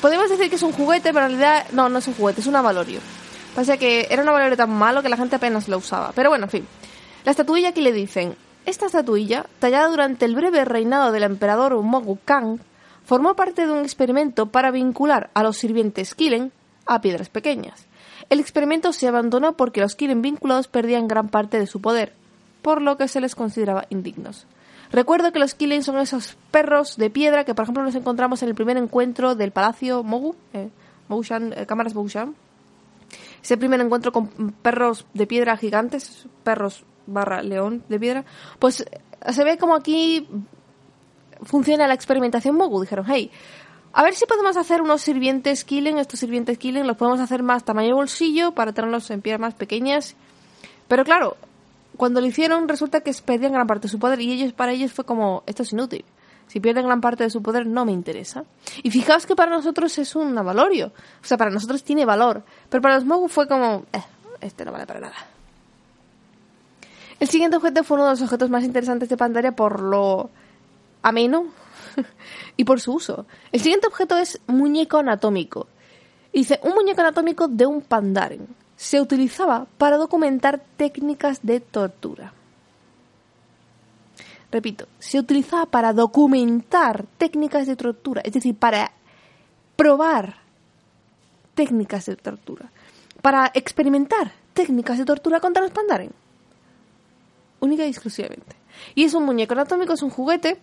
Podemos 0.00 0.28
decir 0.28 0.48
que 0.48 0.56
es 0.56 0.62
un 0.62 0.72
juguete, 0.72 1.12
pero 1.12 1.26
en 1.26 1.38
realidad 1.38 1.66
no, 1.72 1.88
no 1.88 1.98
es 1.98 2.06
un 2.06 2.14
juguete, 2.14 2.40
es 2.40 2.46
un 2.46 2.56
avalorio. 2.56 3.00
Pasa 3.54 3.76
que 3.76 4.06
era 4.10 4.22
un 4.22 4.28
avalorio 4.28 4.56
tan 4.56 4.70
malo 4.70 5.02
que 5.02 5.08
la 5.08 5.16
gente 5.16 5.36
apenas 5.36 5.66
lo 5.68 5.78
usaba. 5.78 6.12
Pero 6.14 6.28
bueno, 6.28 6.44
en 6.44 6.50
fin. 6.50 6.66
La 7.24 7.30
estatuilla 7.30 7.72
que 7.72 7.80
le 7.80 7.92
dicen. 7.92 8.36
Esta 8.66 8.86
estatuilla, 8.86 9.46
tallada 9.60 9.88
durante 9.88 10.24
el 10.24 10.34
breve 10.34 10.64
reinado 10.64 11.12
del 11.12 11.22
emperador 11.22 11.80
Mogu 11.82 12.18
Kang, 12.24 12.58
formó 13.06 13.36
parte 13.36 13.66
de 13.66 13.72
un 13.72 13.84
experimento 13.84 14.46
para 14.46 14.72
vincular 14.72 15.30
a 15.32 15.44
los 15.44 15.56
sirvientes 15.56 16.14
Kilen 16.16 16.52
a 16.86 17.00
piedras 17.00 17.28
pequeñas. 17.28 17.86
El 18.30 18.40
experimento 18.40 18.92
se 18.92 19.06
abandonó 19.06 19.56
porque 19.56 19.80
los 19.80 19.94
Kilen 19.94 20.22
vinculados 20.22 20.66
perdían 20.66 21.06
gran 21.06 21.28
parte 21.28 21.58
de 21.58 21.68
su 21.68 21.80
poder, 21.80 22.12
por 22.62 22.82
lo 22.82 22.96
que 22.96 23.06
se 23.06 23.20
les 23.20 23.36
consideraba 23.36 23.86
indignos. 23.90 24.46
Recuerdo 24.90 25.32
que 25.32 25.38
los 25.38 25.54
Kilen 25.54 25.84
son 25.84 25.98
esos 25.98 26.36
perros 26.50 26.96
de 26.96 27.08
piedra 27.08 27.44
que, 27.44 27.54
por 27.54 27.62
ejemplo, 27.62 27.84
nos 27.84 27.94
encontramos 27.94 28.42
en 28.42 28.48
el 28.48 28.56
primer 28.56 28.76
encuentro 28.76 29.36
del 29.36 29.52
Palacio 29.52 30.02
Mogu, 30.02 30.34
eh, 30.52 30.68
eh, 31.08 31.66
Cámaras 31.66 31.94
Moushan. 31.94 32.34
Ese 33.40 33.56
primer 33.56 33.80
encuentro 33.80 34.10
con 34.10 34.26
perros 34.62 35.06
de 35.14 35.28
piedra 35.28 35.56
gigantes, 35.56 36.26
perros 36.42 36.84
barra 37.06 37.40
león 37.42 37.84
de 37.88 38.00
piedra, 38.00 38.24
pues 38.58 38.84
se 39.30 39.44
ve 39.44 39.58
como 39.58 39.76
aquí 39.76 40.28
funciona 41.42 41.86
la 41.86 41.94
experimentación 41.94 42.56
Mogu. 42.56 42.80
Dijeron, 42.80 43.04
hey, 43.08 43.30
a 43.92 44.02
ver 44.02 44.14
si 44.14 44.26
podemos 44.26 44.56
hacer 44.56 44.82
unos 44.82 45.00
sirvientes 45.00 45.64
Killing, 45.64 45.98
estos 45.98 46.20
sirvientes 46.20 46.58
Killing 46.58 46.86
los 46.86 46.96
podemos 46.96 47.20
hacer 47.20 47.42
más 47.42 47.64
tamaño 47.64 47.94
bolsillo 47.94 48.52
para 48.52 48.72
tenerlos 48.72 49.10
en 49.10 49.22
piedras 49.22 49.40
más 49.40 49.54
pequeñas. 49.54 50.16
Pero 50.88 51.04
claro, 51.04 51.36
cuando 51.96 52.20
lo 52.20 52.26
hicieron 52.26 52.68
resulta 52.68 53.00
que 53.00 53.12
perdían 53.24 53.52
gran 53.52 53.66
parte 53.66 53.84
de 53.84 53.88
su 53.88 53.98
poder 53.98 54.20
y 54.20 54.32
ellos 54.32 54.52
para 54.52 54.72
ellos 54.72 54.92
fue 54.92 55.04
como 55.04 55.42
esto 55.46 55.62
es 55.62 55.72
inútil. 55.72 56.04
Si 56.46 56.60
pierden 56.60 56.86
gran 56.86 57.00
parte 57.00 57.24
de 57.24 57.30
su 57.30 57.42
poder 57.42 57.66
no 57.66 57.84
me 57.84 57.92
interesa. 57.92 58.44
Y 58.82 58.90
fijaos 58.90 59.26
que 59.26 59.34
para 59.34 59.50
nosotros 59.50 59.96
es 59.98 60.14
un 60.14 60.34
valorio. 60.34 60.92
O 61.22 61.26
sea, 61.26 61.36
para 61.36 61.50
nosotros 61.50 61.82
tiene 61.82 62.04
valor. 62.04 62.44
Pero 62.68 62.82
para 62.82 62.96
los 62.96 63.04
Mogu 63.04 63.28
fue 63.28 63.48
como, 63.48 63.84
eh, 63.92 64.02
este 64.40 64.64
no 64.64 64.72
vale 64.72 64.86
para 64.86 65.00
nada. 65.00 65.16
El 67.18 67.28
siguiente 67.28 67.56
objeto 67.56 67.82
fue 67.82 67.96
uno 67.96 68.04
de 68.04 68.10
los 68.10 68.22
objetos 68.22 68.50
más 68.50 68.62
interesantes 68.62 69.08
de 69.08 69.16
Pandaria 69.16 69.52
por 69.52 69.80
lo 69.80 70.30
ameno 71.06 71.46
y 72.56 72.64
por 72.64 72.80
su 72.80 72.94
uso. 72.94 73.26
El 73.52 73.60
siguiente 73.60 73.86
objeto 73.86 74.16
es 74.16 74.40
muñeco 74.48 74.98
anatómico. 74.98 75.68
Dice, 76.32 76.58
un 76.64 76.74
muñeco 76.74 77.00
anatómico 77.00 77.48
de 77.48 77.64
un 77.64 77.80
pandaren 77.80 78.46
se 78.76 79.00
utilizaba 79.00 79.66
para 79.78 79.96
documentar 79.96 80.60
técnicas 80.76 81.40
de 81.42 81.60
tortura. 81.60 82.32
Repito, 84.50 84.86
se 84.98 85.18
utilizaba 85.18 85.66
para 85.66 85.92
documentar 85.92 87.06
técnicas 87.18 87.66
de 87.66 87.76
tortura, 87.76 88.22
es 88.24 88.32
decir, 88.32 88.56
para 88.56 88.92
probar 89.76 90.36
técnicas 91.54 92.06
de 92.06 92.16
tortura, 92.16 92.70
para 93.22 93.50
experimentar 93.54 94.32
técnicas 94.54 94.98
de 94.98 95.04
tortura 95.04 95.40
contra 95.40 95.62
los 95.62 95.70
pandaren. 95.70 96.10
Única 97.60 97.86
y 97.86 97.88
exclusivamente. 97.88 98.56
Y 98.94 99.04
es 99.04 99.14
un 99.14 99.24
muñeco 99.24 99.54
anatómico, 99.54 99.94
es 99.94 100.02
un 100.02 100.10
juguete 100.10 100.58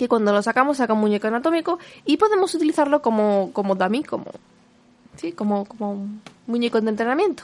que 0.00 0.08
cuando 0.08 0.32
lo 0.32 0.40
sacamos 0.40 0.78
saca 0.78 0.94
un 0.94 1.00
muñeco 1.00 1.26
anatómico 1.26 1.78
y 2.06 2.16
podemos 2.16 2.54
utilizarlo 2.54 3.02
como, 3.02 3.50
como 3.52 3.74
dummy, 3.74 4.02
como, 4.02 4.24
¿sí? 5.16 5.32
como, 5.32 5.66
como 5.66 5.92
un 5.92 6.22
muñeco 6.46 6.80
de 6.80 6.88
entrenamiento. 6.88 7.42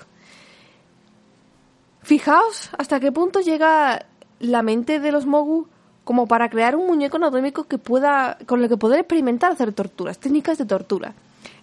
Fijaos 2.00 2.70
hasta 2.79 2.99
qué 2.99 3.12
punto 3.12 3.41
llega 3.41 4.06
la 4.41 4.62
mente 4.62 5.00
de 5.00 5.12
los 5.12 5.26
Mogu 5.26 5.69
como 6.05 6.26
para 6.26 6.49
crear 6.49 6.76
un 6.76 6.87
muñeco 6.87 7.19
anatómico 7.19 7.64
que 7.64 7.76
pueda, 7.76 8.38
con 8.47 8.62
el 8.62 8.70
que 8.70 8.79
poder 8.79 9.00
experimentar 9.00 9.53
hacer 9.53 9.75
torturas, 9.75 10.17
técnicas 10.19 10.56
de 10.56 10.64
tortura. 10.64 11.12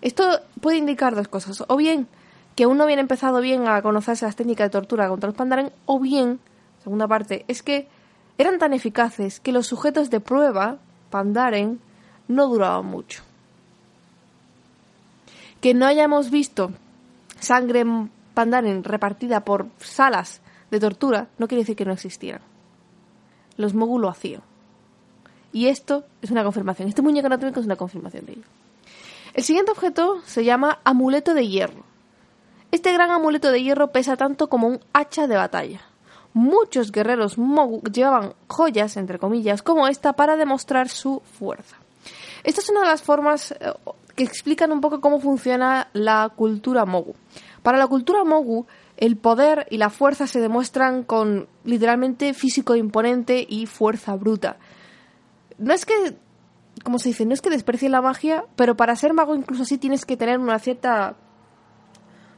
Esto 0.01 0.41
puede 0.61 0.77
indicar 0.77 1.15
dos 1.15 1.27
cosas. 1.27 1.63
O 1.69 1.75
bien 1.75 2.07
que 2.55 2.65
aún 2.65 2.77
no 2.77 2.83
habían 2.83 2.99
empezado 2.99 3.41
bien 3.41 3.67
a 3.67 3.81
conocerse 3.81 4.25
las 4.25 4.35
técnicas 4.35 4.67
de 4.67 4.69
tortura 4.69 5.09
contra 5.09 5.25
los 5.25 5.35
pandaren, 5.35 5.71
o 5.87 5.99
bien, 5.99 6.39
segunda 6.83 7.07
parte, 7.07 7.45
es 7.47 7.63
que 7.63 7.87
eran 8.37 8.59
tan 8.59 8.73
eficaces 8.73 9.39
que 9.39 9.51
los 9.51 9.67
sujetos 9.67 10.09
de 10.09 10.19
prueba, 10.19 10.77
pandaren, 11.13 11.79
no 12.27 12.47
duraban 12.47 12.87
mucho. 12.87 13.21
Que 15.61 15.75
no 15.75 15.85
hayamos 15.85 16.31
visto 16.31 16.71
sangre 17.39 17.85
pandaren 18.33 18.83
repartida 18.83 19.45
por 19.45 19.67
salas 19.77 20.41
de 20.71 20.79
tortura 20.79 21.27
no 21.37 21.47
quiere 21.47 21.61
decir 21.61 21.75
que 21.75 21.85
no 21.85 21.93
existieran. 21.93 22.41
Los 23.57 23.75
Mogu 23.75 23.99
lo 23.99 24.09
hacían. 24.09 24.41
Y 25.51 25.67
esto 25.67 26.03
es 26.23 26.31
una 26.31 26.43
confirmación. 26.43 26.87
Este 26.87 27.03
muñeco 27.03 27.27
anatómico 27.27 27.59
es 27.59 27.67
una 27.67 27.75
confirmación 27.75 28.25
de 28.25 28.31
ello. 28.33 28.47
El 29.35 29.43
siguiente 29.43 29.71
objeto 29.71 30.19
se 30.25 30.43
llama 30.43 30.79
amuleto 30.83 31.35
de 31.35 31.47
hierro. 31.47 31.83
Este 32.71 32.91
gran 32.91 33.11
amuleto 33.11 33.51
de 33.51 33.61
hierro 33.61 33.91
pesa 33.91 34.17
tanto 34.17 34.49
como 34.49 34.65
un 34.67 34.79
hacha 34.93 35.27
de 35.27 35.35
batalla. 35.35 35.81
Muchos 36.33 36.91
guerreros 36.91 37.37
Mogu 37.37 37.81
llevaban 37.83 38.33
joyas, 38.47 38.97
entre 38.97 39.19
comillas, 39.19 39.61
como 39.61 39.87
esta 39.87 40.13
para 40.13 40.35
demostrar 40.35 40.89
su 40.89 41.21
fuerza. 41.21 41.77
Esta 42.43 42.61
es 42.61 42.69
una 42.69 42.81
de 42.81 42.87
las 42.87 43.03
formas 43.03 43.51
eh, 43.51 43.71
que 44.15 44.23
explican 44.23 44.71
un 44.71 44.81
poco 44.81 44.99
cómo 44.99 45.19
funciona 45.19 45.89
la 45.93 46.31
cultura 46.35 46.85
Mogu. 46.85 47.15
Para 47.61 47.77
la 47.77 47.87
cultura 47.87 48.23
Mogu, 48.23 48.65
el 48.97 49.17
poder 49.17 49.67
y 49.69 49.77
la 49.77 49.89
fuerza 49.89 50.27
se 50.27 50.39
demuestran 50.39 51.03
con 51.03 51.47
literalmente 51.63 52.33
físico 52.33 52.75
imponente 52.75 53.45
y 53.47 53.65
fuerza 53.65 54.15
bruta. 54.15 54.57
No 55.57 55.73
es 55.73 55.85
que, 55.85 55.93
como 56.83 56.99
se 56.99 57.09
dice, 57.09 57.25
no 57.25 57.33
es 57.33 57.41
que 57.41 57.49
desprecie 57.49 57.89
la 57.89 58.01
magia, 58.01 58.45
pero 58.55 58.75
para 58.75 58.95
ser 58.95 59.13
mago 59.13 59.35
incluso 59.35 59.63
así 59.63 59.77
tienes 59.77 60.05
que 60.05 60.17
tener 60.17 60.39
una 60.39 60.59
cierta 60.59 61.15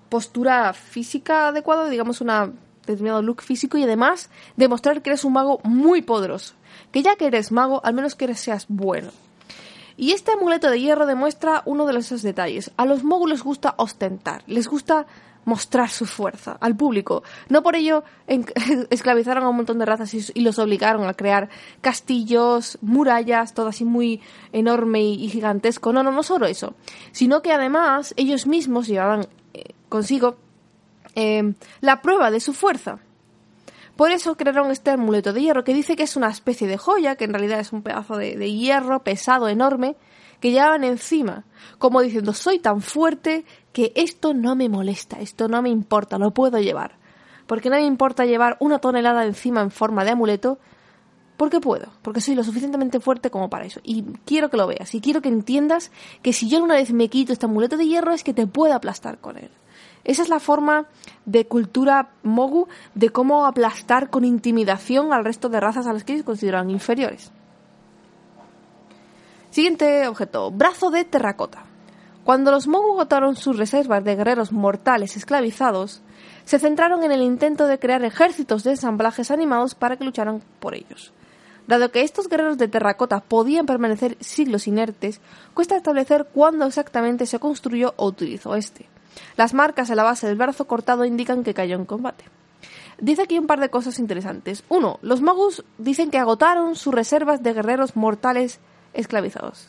postura 0.10 0.74
física 0.74 1.50
adecuada, 1.50 1.90
digamos 1.90 2.22
una 2.22 2.52
determinado 2.86 3.22
look 3.22 3.42
físico 3.42 3.78
y 3.78 3.84
además 3.84 4.30
demostrar 4.56 5.02
que 5.02 5.10
eres 5.10 5.26
un 5.26 5.34
mago 5.34 5.60
muy 5.64 6.02
poderoso. 6.02 6.56
Que 6.92 7.02
ya 7.02 7.16
que 7.16 7.28
eres 7.28 7.52
mago, 7.52 7.82
al 7.84 7.94
menos 7.94 8.16
que 8.16 8.34
seas 8.36 8.66
bueno. 8.68 9.10
Y 9.98 10.12
este 10.12 10.34
amuleto 10.34 10.70
de 10.70 10.80
hierro 10.80 11.06
demuestra 11.06 11.62
uno 11.66 11.86
de 11.86 11.98
esos 11.98 12.22
detalles. 12.22 12.72
A 12.78 12.86
los 12.86 13.04
mogos 13.04 13.30
les 13.30 13.44
gusta 13.44 13.76
ostentar, 13.78 14.44
les 14.48 14.68
gusta 14.68 15.06
mostrar 15.46 15.90
su 15.90 16.06
fuerza 16.06 16.58
al 16.60 16.76
público. 16.76 17.24
No 17.50 17.64
por 17.64 17.76
ello 17.76 18.04
esclavizaron 18.90 19.44
a 19.44 19.50
un 19.50 19.56
montón 19.56 19.80
de 19.80 19.86
razas 19.86 20.14
y, 20.14 20.42
los 20.42 20.60
obligaron 20.60 21.08
a 21.08 21.14
crear 21.14 21.50
castillos, 21.82 22.78
murallas, 22.82 23.54
todo 23.54 23.68
así 23.68 23.86
muy 23.86 24.22
enorme 24.52 25.02
y, 25.04 25.30
gigantesco. 25.30 25.94
No, 25.94 26.04
no, 26.04 26.12
no 26.12 26.24
solo 26.24 26.46
eso, 26.46 26.74
sino 27.12 27.42
que 27.42 27.54
además 27.54 28.14
ellos 28.18 28.48
mismos 28.48 28.88
llevaban 28.88 29.28
eh, 29.54 29.74
consigo 29.88 30.38
eh, 31.16 31.54
la 31.82 32.02
prueba 32.02 32.32
de 32.32 32.40
su 32.40 32.54
fuerza. 32.54 33.00
Por 33.96 34.12
eso 34.12 34.36
crearon 34.36 34.72
este 34.72 34.92
amuleto 34.92 35.32
de 35.32 35.42
hierro 35.42 35.64
que 35.64 35.74
dice 35.74 35.96
que 35.96 36.04
es 36.04 36.18
una 36.18 36.30
especie 36.30 36.68
de 36.68 36.78
joya, 36.78 37.16
que 37.16 37.24
en 37.24 37.34
realidad 37.34 37.60
es 37.60 37.72
un 37.72 37.82
pedazo 37.82 38.18
de, 38.18 38.36
de 38.36 38.52
hierro 38.52 39.04
pesado, 39.04 39.48
enorme, 39.48 39.96
que 40.40 40.52
llevaban 40.52 40.84
encima, 40.84 41.46
como 41.78 42.02
diciendo, 42.02 42.34
soy 42.34 42.60
tan 42.60 42.82
fuerte 42.82 43.46
que 43.72 43.94
esto 43.96 44.34
no 44.34 44.56
me 44.56 44.70
molesta, 44.70 45.20
esto 45.20 45.48
no 45.48 45.62
me 45.62 45.70
importa, 45.70 46.18
lo 46.18 46.32
puedo 46.32 46.60
llevar. 46.60 46.98
Porque 47.48 47.70
no 47.70 47.78
me 47.78 47.86
importa 47.86 48.26
llevar 48.26 48.58
una 48.60 48.80
tonelada 48.80 49.26
encima 49.26 49.62
en 49.62 49.72
forma 49.72 50.04
de 50.04 50.12
amuleto, 50.12 50.60
porque 51.38 51.60
puedo, 51.60 51.88
porque 52.02 52.22
soy 52.22 52.36
lo 52.36 52.44
suficientemente 52.44 53.00
fuerte 53.00 53.30
como 53.30 53.50
para 53.50 53.66
eso. 53.66 53.80
Y 53.84 54.04
quiero 54.26 54.50
que 54.50 54.58
lo 54.58 54.68
veas, 54.68 54.94
y 54.96 55.02
quiero 55.02 55.22
que 55.22 55.30
entiendas 55.30 55.92
que 56.22 56.34
si 56.34 56.50
yo 56.50 56.64
una 56.64 56.76
vez 56.76 56.92
me 56.92 57.10
quito 57.10 57.34
este 57.34 57.46
amuleto 57.46 57.78
de 57.78 57.88
hierro 57.88 58.14
es 58.14 58.24
que 58.24 58.34
te 58.34 58.48
puedo 58.48 58.74
aplastar 58.74 59.20
con 59.20 59.38
él. 59.38 59.50
Esa 60.06 60.22
es 60.22 60.30
la 60.30 60.40
forma 60.40 60.86
de 61.26 61.48
cultura 61.48 62.10
mogu 62.24 62.68
de 62.94 63.10
cómo 63.10 63.46
aplastar 63.46 64.10
con 64.12 64.24
intimidación 64.24 65.12
al 65.12 65.26
resto 65.26 65.50
de 65.50 65.60
razas 65.60 65.88
a 65.88 65.94
las 65.94 66.04
que 66.04 66.14
ellos 66.14 66.26
consideran 66.26 66.70
inferiores. 66.70 67.32
Siguiente 69.50 70.08
objeto, 70.08 70.52
brazo 70.52 70.92
de 70.92 71.06
terracota. 71.06 71.64
Cuando 72.24 72.52
los 72.52 72.68
mogu 72.68 72.94
agotaron 72.94 73.36
sus 73.36 73.58
reservas 73.58 74.04
de 74.04 74.16
guerreros 74.16 74.52
mortales 74.52 75.18
esclavizados, 75.18 76.02
se 76.44 76.60
centraron 76.60 77.04
en 77.04 77.12
el 77.12 77.22
intento 77.22 77.66
de 77.66 77.80
crear 77.80 78.04
ejércitos 78.04 78.64
de 78.64 78.72
ensamblajes 78.72 79.32
animados 79.32 79.74
para 79.74 79.98
que 79.98 80.04
lucharan 80.04 80.42
por 80.60 80.76
ellos. 80.76 81.14
Dado 81.68 81.90
que 81.92 82.02
estos 82.02 82.30
guerreros 82.30 82.60
de 82.60 82.68
terracota 82.68 83.22
podían 83.22 83.66
permanecer 83.66 84.18
siglos 84.20 84.68
inertes, 84.68 85.20
cuesta 85.56 85.76
establecer 85.76 86.28
cuándo 86.32 86.66
exactamente 86.66 87.26
se 87.26 87.40
construyó 87.40 87.96
o 87.98 88.06
utilizó 88.06 88.56
este. 88.56 88.88
Las 89.38 89.54
marcas 89.54 89.90
en 89.90 89.98
la 89.98 90.04
base 90.04 90.28
del 90.28 90.38
brazo 90.38 90.66
cortado 90.66 91.06
indican 91.06 91.44
que 91.44 91.54
cayó 91.54 91.76
en 91.76 91.86
combate. 91.86 92.26
Dice 93.00 93.24
aquí 93.24 93.38
un 93.38 93.48
par 93.48 93.60
de 93.60 93.70
cosas 93.70 94.00
interesantes. 94.00 94.64
Uno, 94.70 95.00
los 95.02 95.22
magus 95.22 95.64
dicen 95.78 96.12
que 96.12 96.18
agotaron 96.18 96.76
sus 96.76 96.94
reservas 96.94 97.44
de 97.44 97.54
guerreros 97.54 97.96
mortales 97.96 98.60
esclavizados. 98.94 99.68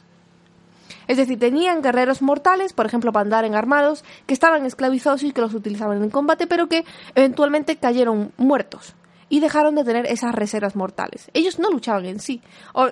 Es 1.08 1.16
decir, 1.16 1.38
tenían 1.38 1.82
guerreros 1.82 2.22
mortales, 2.22 2.72
por 2.72 2.86
ejemplo, 2.86 3.12
para 3.12 3.22
andar 3.22 3.44
en 3.44 3.54
armados, 3.54 4.04
que 4.26 4.34
estaban 4.34 4.64
esclavizados 4.66 5.22
y 5.22 5.32
que 5.32 5.40
los 5.40 5.54
utilizaban 5.54 6.02
en 6.02 6.10
combate, 6.10 6.46
pero 6.46 6.68
que 6.68 6.84
eventualmente 7.14 7.76
cayeron 7.76 8.32
muertos 8.36 8.94
y 9.28 9.40
dejaron 9.40 9.74
de 9.74 9.84
tener 9.84 10.06
esas 10.06 10.34
reservas 10.34 10.76
mortales. 10.76 11.30
Ellos 11.34 11.58
no 11.58 11.70
luchaban 11.70 12.06
en 12.06 12.20
sí, 12.20 12.42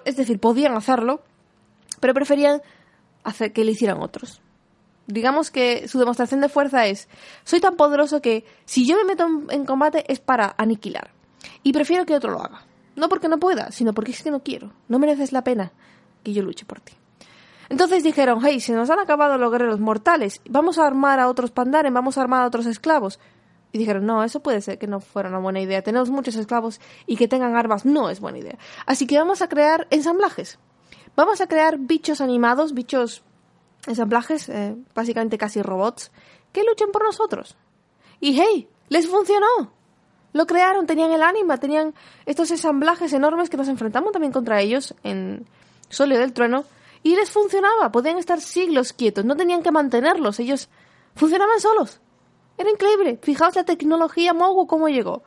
es 0.04 0.16
decir, 0.16 0.40
podían 0.40 0.74
hacerlo, 0.74 1.22
pero 2.00 2.14
preferían 2.14 2.60
hacer 3.22 3.52
que 3.52 3.64
lo 3.64 3.70
hicieran 3.70 4.00
otros 4.00 4.40
digamos 5.06 5.50
que 5.50 5.88
su 5.88 5.98
demostración 5.98 6.40
de 6.40 6.48
fuerza 6.48 6.86
es, 6.86 7.08
soy 7.44 7.60
tan 7.60 7.76
poderoso 7.76 8.20
que 8.20 8.44
si 8.64 8.86
yo 8.86 8.96
me 8.96 9.04
meto 9.04 9.26
en 9.50 9.64
combate 9.64 10.04
es 10.12 10.20
para 10.20 10.54
aniquilar. 10.58 11.10
Y 11.62 11.72
prefiero 11.72 12.06
que 12.06 12.14
otro 12.14 12.32
lo 12.32 12.42
haga. 12.42 12.62
No 12.96 13.08
porque 13.08 13.28
no 13.28 13.38
pueda, 13.38 13.72
sino 13.72 13.92
porque 13.92 14.12
es 14.12 14.22
que 14.22 14.30
no 14.30 14.42
quiero. 14.42 14.72
No 14.88 14.98
mereces 14.98 15.32
la 15.32 15.42
pena 15.42 15.72
que 16.22 16.32
yo 16.32 16.42
luche 16.42 16.64
por 16.64 16.80
ti. 16.80 16.92
Entonces 17.68 18.02
dijeron, 18.04 18.40
hey, 18.44 18.60
se 18.60 18.74
nos 18.74 18.90
han 18.90 18.98
acabado 18.98 19.38
los 19.38 19.50
guerreros 19.50 19.80
mortales, 19.80 20.40
vamos 20.48 20.78
a 20.78 20.86
armar 20.86 21.18
a 21.18 21.28
otros 21.28 21.50
pandaren, 21.50 21.94
vamos 21.94 22.18
a 22.18 22.20
armar 22.20 22.42
a 22.42 22.46
otros 22.46 22.66
esclavos. 22.66 23.18
Y 23.72 23.78
dijeron, 23.78 24.06
no, 24.06 24.22
eso 24.22 24.40
puede 24.40 24.60
ser 24.60 24.78
que 24.78 24.86
no 24.86 25.00
fuera 25.00 25.28
una 25.28 25.40
buena 25.40 25.60
idea. 25.60 25.82
Tenemos 25.82 26.08
muchos 26.10 26.36
esclavos 26.36 26.80
y 27.06 27.16
que 27.16 27.26
tengan 27.26 27.56
armas 27.56 27.84
no 27.84 28.08
es 28.08 28.20
buena 28.20 28.38
idea. 28.38 28.56
Así 28.86 29.06
que 29.06 29.18
vamos 29.18 29.42
a 29.42 29.48
crear 29.48 29.88
ensamblajes. 29.90 30.58
Vamos 31.16 31.40
a 31.40 31.48
crear 31.48 31.78
bichos 31.78 32.20
animados, 32.20 32.72
bichos 32.74 33.24
ensamblajes, 33.86 34.48
eh, 34.48 34.76
básicamente 34.94 35.38
casi 35.38 35.62
robots, 35.62 36.10
que 36.52 36.64
luchen 36.64 36.92
por 36.92 37.04
nosotros. 37.04 37.56
Y 38.20 38.40
hey, 38.40 38.68
les 38.88 39.08
funcionó. 39.08 39.72
Lo 40.32 40.46
crearon, 40.46 40.86
tenían 40.86 41.12
el 41.12 41.22
ánima, 41.22 41.58
tenían 41.58 41.94
estos 42.26 42.50
ensamblajes 42.50 43.12
enormes 43.12 43.50
que 43.50 43.56
nos 43.56 43.68
enfrentamos 43.68 44.12
también 44.12 44.32
contra 44.32 44.60
ellos 44.60 44.94
en 45.04 45.46
Solio 45.88 46.18
del 46.18 46.32
Trueno. 46.32 46.64
Y 47.02 47.14
les 47.14 47.30
funcionaba, 47.30 47.92
podían 47.92 48.18
estar 48.18 48.40
siglos 48.40 48.92
quietos, 48.92 49.24
no 49.24 49.36
tenían 49.36 49.62
que 49.62 49.70
mantenerlos, 49.70 50.40
ellos 50.40 50.70
funcionaban 51.14 51.60
solos. 51.60 52.00
Era 52.56 52.70
increíble. 52.70 53.18
Fijaos 53.22 53.56
la 53.56 53.64
tecnología 53.64 54.32
Mogu 54.32 54.66
cómo 54.66 54.88
llegó. 54.88 55.22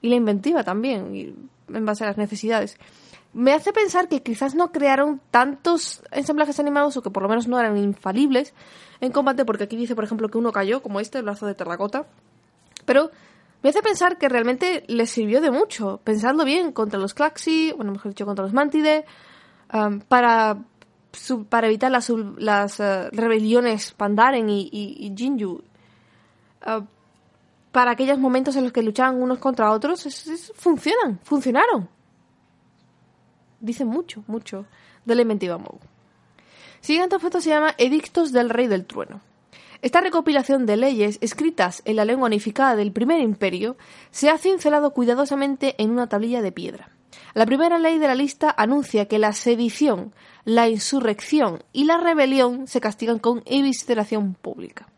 Y 0.00 0.08
la 0.08 0.14
inventiva 0.14 0.62
también, 0.62 1.50
en 1.68 1.86
base 1.86 2.04
a 2.04 2.08
las 2.08 2.18
necesidades 2.18 2.78
me 3.32 3.52
hace 3.52 3.72
pensar 3.72 4.08
que 4.08 4.22
quizás 4.22 4.54
no 4.54 4.72
crearon 4.72 5.20
tantos 5.30 6.02
ensamblajes 6.10 6.58
animados 6.60 6.96
o 6.96 7.02
que 7.02 7.10
por 7.10 7.22
lo 7.22 7.28
menos 7.28 7.46
no 7.46 7.58
eran 7.58 7.76
infalibles 7.76 8.54
en 9.00 9.12
combate, 9.12 9.44
porque 9.44 9.64
aquí 9.64 9.76
dice, 9.76 9.94
por 9.94 10.04
ejemplo, 10.04 10.28
que 10.28 10.38
uno 10.38 10.50
cayó, 10.50 10.82
como 10.82 10.98
este, 10.98 11.18
el 11.18 11.24
brazo 11.24 11.46
de 11.46 11.54
terracota. 11.54 12.06
Pero 12.84 13.10
me 13.62 13.70
hace 13.70 13.82
pensar 13.82 14.18
que 14.18 14.28
realmente 14.28 14.84
les 14.88 15.10
sirvió 15.10 15.40
de 15.40 15.50
mucho, 15.50 16.00
pensando 16.02 16.44
bien, 16.44 16.72
contra 16.72 16.98
los 16.98 17.14
Claxi, 17.14 17.72
bueno, 17.76 17.92
mejor 17.92 18.12
dicho, 18.12 18.24
contra 18.24 18.44
los 18.44 18.54
Mantide, 18.54 19.04
um, 19.72 20.00
para, 20.00 20.58
para 21.48 21.66
evitar 21.66 21.90
las, 21.90 22.10
las 22.38 22.80
uh, 22.80 23.08
rebeliones 23.12 23.92
Pandaren 23.92 24.48
y, 24.48 25.12
Jinju. 25.16 25.62
Uh, 26.66 26.84
para 27.70 27.92
aquellos 27.92 28.18
momentos 28.18 28.56
en 28.56 28.64
los 28.64 28.72
que 28.72 28.82
luchaban 28.82 29.22
unos 29.22 29.38
contra 29.38 29.70
otros, 29.70 30.08
funcionan, 30.56 31.20
funcionaron 31.22 31.88
dice 33.60 33.84
mucho, 33.84 34.24
mucho 34.26 34.66
de 35.04 35.14
la 35.14 35.22
inventiva 35.22 35.58
Mogu. 35.58 35.80
Siguiente 36.80 37.16
objeto 37.16 37.40
se 37.40 37.50
llama 37.50 37.74
Edictos 37.78 38.32
del 38.32 38.50
Rey 38.50 38.66
del 38.66 38.86
Trueno. 38.86 39.20
Esta 39.80 40.00
recopilación 40.00 40.66
de 40.66 40.76
leyes 40.76 41.18
escritas 41.20 41.82
en 41.84 41.96
la 41.96 42.04
lengua 42.04 42.26
unificada 42.26 42.76
del 42.76 42.92
primer 42.92 43.20
imperio 43.20 43.76
se 44.10 44.28
ha 44.28 44.38
cincelado 44.38 44.92
cuidadosamente 44.92 45.74
en 45.78 45.90
una 45.90 46.08
tablilla 46.08 46.42
de 46.42 46.52
piedra. 46.52 46.90
La 47.34 47.46
primera 47.46 47.78
ley 47.78 47.98
de 47.98 48.08
la 48.08 48.14
lista 48.14 48.52
anuncia 48.56 49.06
que 49.06 49.18
la 49.18 49.32
sedición, 49.32 50.12
la 50.44 50.68
insurrección 50.68 51.62
y 51.72 51.84
la 51.84 51.98
rebelión 51.98 52.66
se 52.66 52.80
castigan 52.80 53.18
con 53.18 53.42
evisceración 53.46 54.34
pública. 54.34 54.88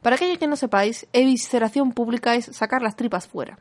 Para 0.00 0.16
aquellos 0.16 0.38
que 0.38 0.46
no 0.46 0.56
sepáis, 0.56 1.06
evisceración 1.12 1.92
pública 1.92 2.34
es 2.34 2.46
sacar 2.46 2.82
las 2.82 2.96
tripas 2.96 3.26
fuera 3.26 3.58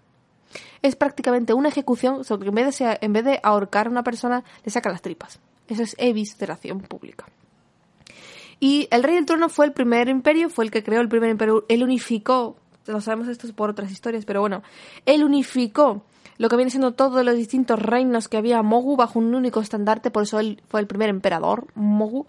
es 0.81 0.95
prácticamente 0.95 1.53
una 1.53 1.69
ejecución, 1.69 2.23
solo 2.23 2.41
que 2.41 2.49
en 2.49 2.55
vez, 2.55 2.77
de 2.77 2.97
en 3.01 3.13
vez 3.13 3.25
de 3.25 3.39
ahorcar 3.43 3.87
a 3.87 3.89
una 3.89 4.03
persona, 4.03 4.43
le 4.63 4.71
saca 4.71 4.89
las 4.89 5.01
tripas. 5.01 5.39
Eso 5.67 5.83
es 5.83 5.95
evisceración 5.97 6.81
pública. 6.81 7.25
Y 8.59 8.87
el 8.91 9.03
Rey 9.03 9.15
del 9.15 9.25
Trono 9.25 9.49
fue 9.49 9.65
el 9.65 9.73
primer 9.73 10.07
imperio, 10.07 10.49
fue 10.49 10.65
el 10.65 10.71
que 10.71 10.83
creó 10.83 11.01
el 11.01 11.09
primer 11.09 11.29
imperio, 11.29 11.65
él 11.67 11.83
unificó, 11.83 12.55
lo 12.85 13.01
sabemos 13.01 13.27
esto 13.27 13.51
por 13.53 13.69
otras 13.69 13.91
historias, 13.91 14.25
pero 14.25 14.41
bueno, 14.41 14.63
él 15.05 15.23
unificó 15.23 16.03
lo 16.37 16.49
que 16.49 16.55
viene 16.55 16.71
siendo 16.71 16.93
todos 16.93 17.23
los 17.25 17.35
distintos 17.35 17.79
reinos 17.81 18.27
que 18.27 18.37
había 18.37 18.61
Mogu 18.61 18.95
bajo 18.95 19.19
un 19.19 19.35
único 19.35 19.59
estandarte, 19.59 20.11
por 20.11 20.23
eso 20.23 20.39
él 20.39 20.61
fue 20.69 20.79
el 20.79 20.87
primer 20.87 21.09
emperador, 21.09 21.67
Mogu, 21.75 22.25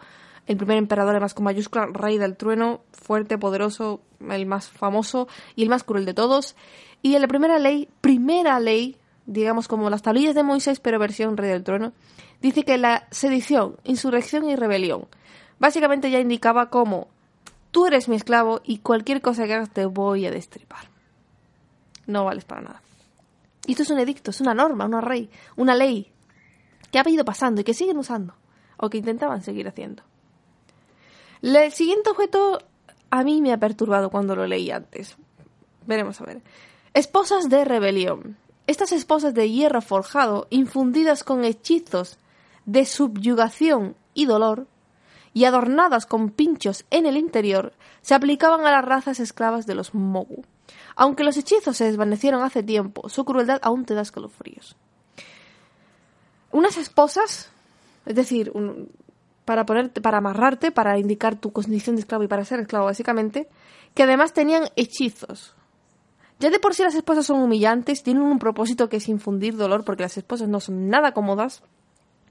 el 0.47 0.57
primer 0.57 0.77
emperador 0.77 1.13
además 1.13 1.35
con 1.35 1.45
mayúscula, 1.45 1.87
Rey 1.93 2.19
del 2.19 2.37
Trueno, 2.37 2.83
fuerte, 2.93 3.39
poderoso, 3.39 4.01
el 4.29 4.47
más 4.47 4.69
famoso 4.69 5.29
y 5.57 5.63
el 5.63 5.69
más 5.69 5.85
cruel 5.85 6.05
de 6.05 6.15
todos. 6.15 6.55
Y 7.05 7.17
en 7.17 7.21
la 7.21 7.29
primera 7.29 7.59
ley, 7.59 7.87
primera 8.01 8.59
ley, 8.59 8.97
digamos 9.27 9.69
como 9.69 9.91
las 9.91 10.01
tablillas 10.01 10.35
de 10.35 10.43
Moisés, 10.43 10.81
pero 10.81 10.99
versión 10.99 11.37
Rey 11.37 11.51
del 11.51 11.63
Trono, 11.63 11.93
dice 12.41 12.65
que 12.65 12.79
la 12.79 13.07
sedición, 13.11 13.77
insurrección 13.85 14.49
y 14.49 14.57
rebelión, 14.57 15.07
básicamente 15.59 16.11
ya 16.11 16.19
indicaba 16.19 16.71
como 16.71 17.09
tú 17.73 17.85
eres 17.85 18.09
mi 18.09 18.17
esclavo 18.17 18.63
y 18.65 18.79
cualquier 18.79 19.21
cosa 19.21 19.45
que 19.45 19.53
hagas 19.53 19.69
te 19.69 19.85
voy 19.85 20.25
a 20.25 20.31
destripar. 20.31 20.89
No 22.07 22.25
vales 22.25 22.47
para 22.47 22.63
nada. 22.63 22.83
Y 23.67 23.73
esto 23.73 23.83
es 23.83 23.91
un 23.91 23.99
edicto, 23.99 24.31
es 24.31 24.41
una 24.41 24.55
norma, 24.55 24.87
una 24.87 25.03
ley, 25.03 25.29
una 25.57 25.75
ley 25.75 26.11
que 26.91 26.99
ha 26.99 27.07
ido 27.07 27.27
pasando 27.27 27.61
y 27.61 27.65
que 27.65 27.75
siguen 27.75 27.99
usando, 27.99 28.35
o 28.79 28.89
que 28.89 28.97
intentaban 28.97 29.43
seguir 29.43 29.69
haciendo. 29.69 30.05
El 31.43 31.71
siguiente 31.71 32.09
objeto 32.09 32.63
a 33.11 33.25
mí 33.25 33.43
me 33.43 33.53
ha 33.53 33.59
perturbado 33.59 34.09
cuando 34.09 34.35
lo 34.35 34.47
leí 34.47 34.71
antes. 34.71 35.19
Veremos 35.87 36.19
a 36.23 36.25
ver. 36.25 36.43
Esposas 36.95 37.49
de 37.49 37.65
rebelión. 37.65 38.37
Estas 38.69 38.93
esposas 38.93 39.35
de 39.35 39.51
hierro 39.51 39.83
forjado, 39.83 40.47
infundidas 40.51 41.25
con 41.25 41.45
hechizos 41.45 42.19
de 42.67 42.87
subyugación 42.87 43.97
y 44.15 44.27
dolor, 44.27 44.69
y 45.33 45.45
adornadas 45.45 46.07
con 46.07 46.31
pinchos 46.31 46.85
en 46.91 47.07
el 47.07 47.17
interior, 47.17 47.73
se 48.01 48.15
aplicaban 48.15 48.65
a 48.65 48.71
las 48.71 48.85
razas 48.85 49.19
esclavas 49.19 49.67
de 49.67 49.75
los 49.75 49.93
Mogu. 49.93 50.45
Aunque 50.95 51.25
los 51.25 51.37
hechizos 51.37 51.77
se 51.77 51.87
desvanecieron 51.87 52.43
hace 52.43 52.63
tiempo, 52.63 53.09
su 53.09 53.25
crueldad 53.25 53.59
aún 53.65 53.85
te 53.85 53.95
da 53.95 54.03
escalofríos. 54.03 54.77
Unas 56.53 56.77
esposas, 56.77 57.51
es 58.07 58.15
decir, 58.15 58.53
para 59.45 59.67
ponerte, 59.67 60.01
para 60.01 60.19
amarrarte, 60.19 60.71
para 60.71 60.97
indicar 60.97 61.35
tu 61.35 61.53
condición 61.53 61.97
de 61.97 62.03
esclavo 62.03 62.23
y 62.23 62.29
para 62.29 62.45
ser 62.45 62.61
esclavo 62.61 62.85
básicamente, 62.85 63.49
que 63.95 64.05
además 64.05 64.33
tenían 64.33 64.69
hechizos. 64.77 65.57
Ya 66.41 66.51
de 66.51 66.59
por 66.59 66.75
sí 66.75 66.83
las 66.83 66.95
esposas 66.95 67.27
son 67.27 67.41
humillantes, 67.41 68.03
tienen 68.03 68.23
un 68.23 68.39
propósito 68.39 68.89
que 68.89 68.97
es 68.97 69.09
infundir 69.09 69.57
dolor, 69.57 69.85
porque 69.85 70.03
las 70.03 70.17
esposas 70.17 70.49
no 70.49 70.61
son 70.61 70.89
nada 70.89 71.13
cómodas. 71.13 71.63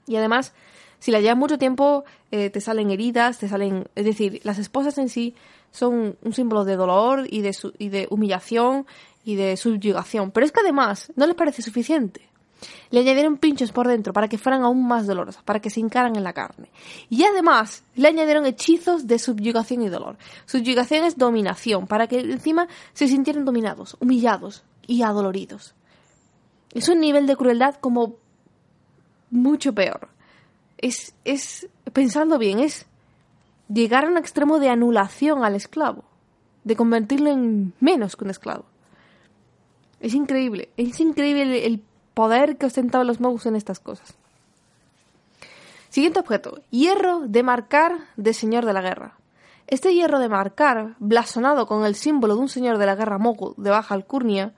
Y 0.08 0.18
además, 0.18 0.54
si 1.00 1.12
las 1.12 1.22
llevas 1.22 1.38
mucho 1.38 1.58
tiempo, 1.58 2.04
eh, 2.32 2.50
te 2.50 2.62
salen 2.62 2.92
heridas, 2.92 3.40
te 3.40 3.48
salen. 3.48 3.88
Es 3.96 4.06
decir, 4.06 4.42
las 4.44 4.60
esposas 4.60 4.98
en 4.98 5.10
sí 5.10 5.36
son 5.72 6.18
un 6.22 6.34
símbolo 6.34 6.66
de 6.66 6.76
dolor 6.76 7.28
y 7.30 7.42
de, 7.42 7.56
y 7.78 7.90
de 7.90 8.08
humillación 8.10 8.86
y 9.26 9.36
de 9.36 9.58
subyugación. 9.58 10.32
Pero 10.32 10.46
es 10.46 10.52
que 10.52 10.62
además 10.62 11.12
no 11.16 11.26
les 11.26 11.36
parece 11.36 11.62
suficiente. 11.62 12.22
Le 12.90 13.00
añadieron 13.00 13.38
pinchos 13.38 13.72
por 13.72 13.88
dentro 13.88 14.14
para 14.14 14.28
que 14.28 14.38
fueran 14.38 14.64
aún 14.64 14.88
más 14.88 15.08
dolorosas, 15.08 15.44
para 15.44 15.60
que 15.60 15.70
se 15.70 15.80
hincaran 15.80 16.16
en 16.16 16.24
la 16.24 16.34
carne. 16.34 16.70
Y 17.10 17.24
además 17.24 17.84
le 17.96 18.08
añadieron 18.08 18.46
hechizos 18.46 19.08
de 19.08 19.20
subyugación 19.20 19.82
y 19.82 19.90
dolor. 19.90 20.18
Subyugación 20.46 21.06
es 21.06 21.18
dominación, 21.18 21.88
para 21.88 22.08
que 22.08 22.20
encima 22.20 22.68
se 22.94 23.08
sintieran 23.08 23.46
dominados, 23.46 23.98
humillados 24.00 24.64
y 24.88 25.04
adoloridos. 25.04 25.76
Es 26.74 26.90
un 26.90 27.00
nivel 27.00 27.28
de 27.28 27.36
crueldad 27.36 27.76
como 27.76 28.16
mucho 29.30 29.74
peor. 29.74 30.10
Es, 30.78 31.14
es, 31.24 31.68
pensando 31.94 32.38
bien, 32.38 32.60
es 32.60 32.86
llegar 33.68 34.06
a 34.06 34.10
un 34.10 34.18
extremo 34.18 34.60
de 34.60 34.70
anulación 34.70 35.44
al 35.44 35.56
esclavo, 35.56 36.04
de 36.64 36.76
convertirlo 36.76 37.30
en 37.30 37.74
menos 37.80 38.16
que 38.16 38.26
un 38.26 38.32
esclavo. 38.32 38.66
Es 40.00 40.14
increíble, 40.14 40.70
es 40.78 41.00
increíble 41.00 41.66
el, 41.66 41.82
poder 42.14 42.58
que 42.58 42.66
ostentaban 42.66 43.08
los 43.08 43.20
mogus 43.20 43.46
en 43.46 43.56
estas 43.56 43.80
cosas. 43.80 44.16
Siguiente 45.90 46.20
objeto, 46.20 46.60
hierro 46.72 47.22
de 47.28 47.44
marcar 47.44 48.00
de 48.16 48.34
señor 48.34 48.66
de 48.66 48.74
la 48.74 48.82
guerra. 48.82 49.18
Este 49.68 49.94
hierro 49.94 50.20
de 50.20 50.28
marcar, 50.28 50.96
blasonado 51.00 51.68
con 51.68 51.86
el 51.86 51.96
símbolo 51.96 52.36
de 52.36 52.42
un 52.42 52.50
señor 52.50 52.78
de 52.78 52.86
la 52.86 52.96
guerra 52.96 53.18
mogu 53.18 53.54
de 53.58 53.70
baja 53.70 53.94
alcurnia, 53.94 54.54